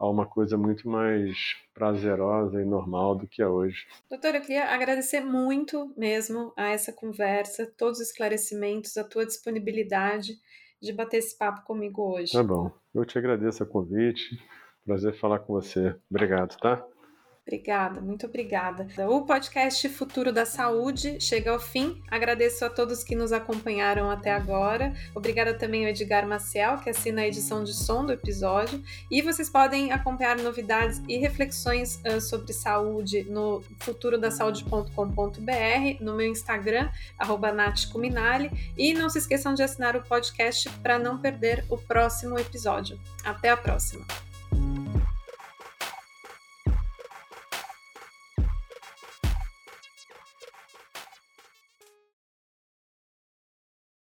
a 0.00 0.08
uma 0.08 0.24
coisa 0.24 0.56
muito 0.56 0.88
mais 0.88 1.36
prazerosa 1.74 2.60
e 2.60 2.64
normal 2.64 3.14
do 3.14 3.28
que 3.28 3.42
é 3.42 3.46
hoje. 3.46 3.86
Doutora, 4.08 4.38
eu 4.38 4.40
queria 4.40 4.64
agradecer 4.74 5.20
muito 5.20 5.92
mesmo 5.94 6.54
a 6.56 6.68
essa 6.68 6.90
conversa, 6.90 7.70
todos 7.76 8.00
os 8.00 8.06
esclarecimentos, 8.06 8.96
a 8.96 9.04
tua 9.04 9.26
disponibilidade 9.26 10.32
de 10.80 10.92
bater 10.94 11.18
esse 11.18 11.36
papo 11.36 11.66
comigo 11.66 12.14
hoje. 12.14 12.32
Tá 12.32 12.42
bom. 12.42 12.72
Eu 12.94 13.04
te 13.04 13.18
agradeço 13.18 13.62
o 13.62 13.66
convite. 13.66 14.42
Prazer 14.86 15.14
falar 15.20 15.40
com 15.40 15.52
você. 15.52 15.94
Obrigado, 16.10 16.56
tá? 16.56 16.82
Obrigada, 17.50 18.00
muito 18.00 18.26
obrigada. 18.26 18.86
O 19.08 19.22
podcast 19.22 19.88
Futuro 19.88 20.32
da 20.32 20.46
Saúde 20.46 21.20
chega 21.20 21.50
ao 21.50 21.58
fim. 21.58 22.00
Agradeço 22.08 22.64
a 22.64 22.70
todos 22.70 23.02
que 23.02 23.16
nos 23.16 23.32
acompanharam 23.32 24.08
até 24.08 24.30
agora. 24.30 24.94
Obrigada 25.16 25.52
também 25.52 25.84
ao 25.84 25.90
Edgar 25.90 26.28
Maciel, 26.28 26.78
que 26.78 26.88
assina 26.88 27.22
a 27.22 27.26
edição 27.26 27.64
de 27.64 27.74
som 27.74 28.06
do 28.06 28.12
episódio. 28.12 28.80
E 29.10 29.20
vocês 29.20 29.50
podem 29.50 29.90
acompanhar 29.90 30.36
novidades 30.36 31.02
e 31.08 31.16
reflexões 31.16 32.00
uh, 32.06 32.20
sobre 32.20 32.52
saúde 32.52 33.24
no 33.24 33.60
futurodasaude.com.br, 33.80 36.04
no 36.04 36.14
meu 36.14 36.28
Instagram, 36.28 36.88
@natcuminali 37.52 38.48
E 38.78 38.94
não 38.94 39.10
se 39.10 39.18
esqueçam 39.18 39.54
de 39.54 39.64
assinar 39.64 39.96
o 39.96 40.02
podcast 40.02 40.70
para 40.84 41.00
não 41.00 41.18
perder 41.18 41.64
o 41.68 41.76
próximo 41.76 42.38
episódio. 42.38 42.96
Até 43.24 43.50
a 43.50 43.56
próxima! 43.56 44.29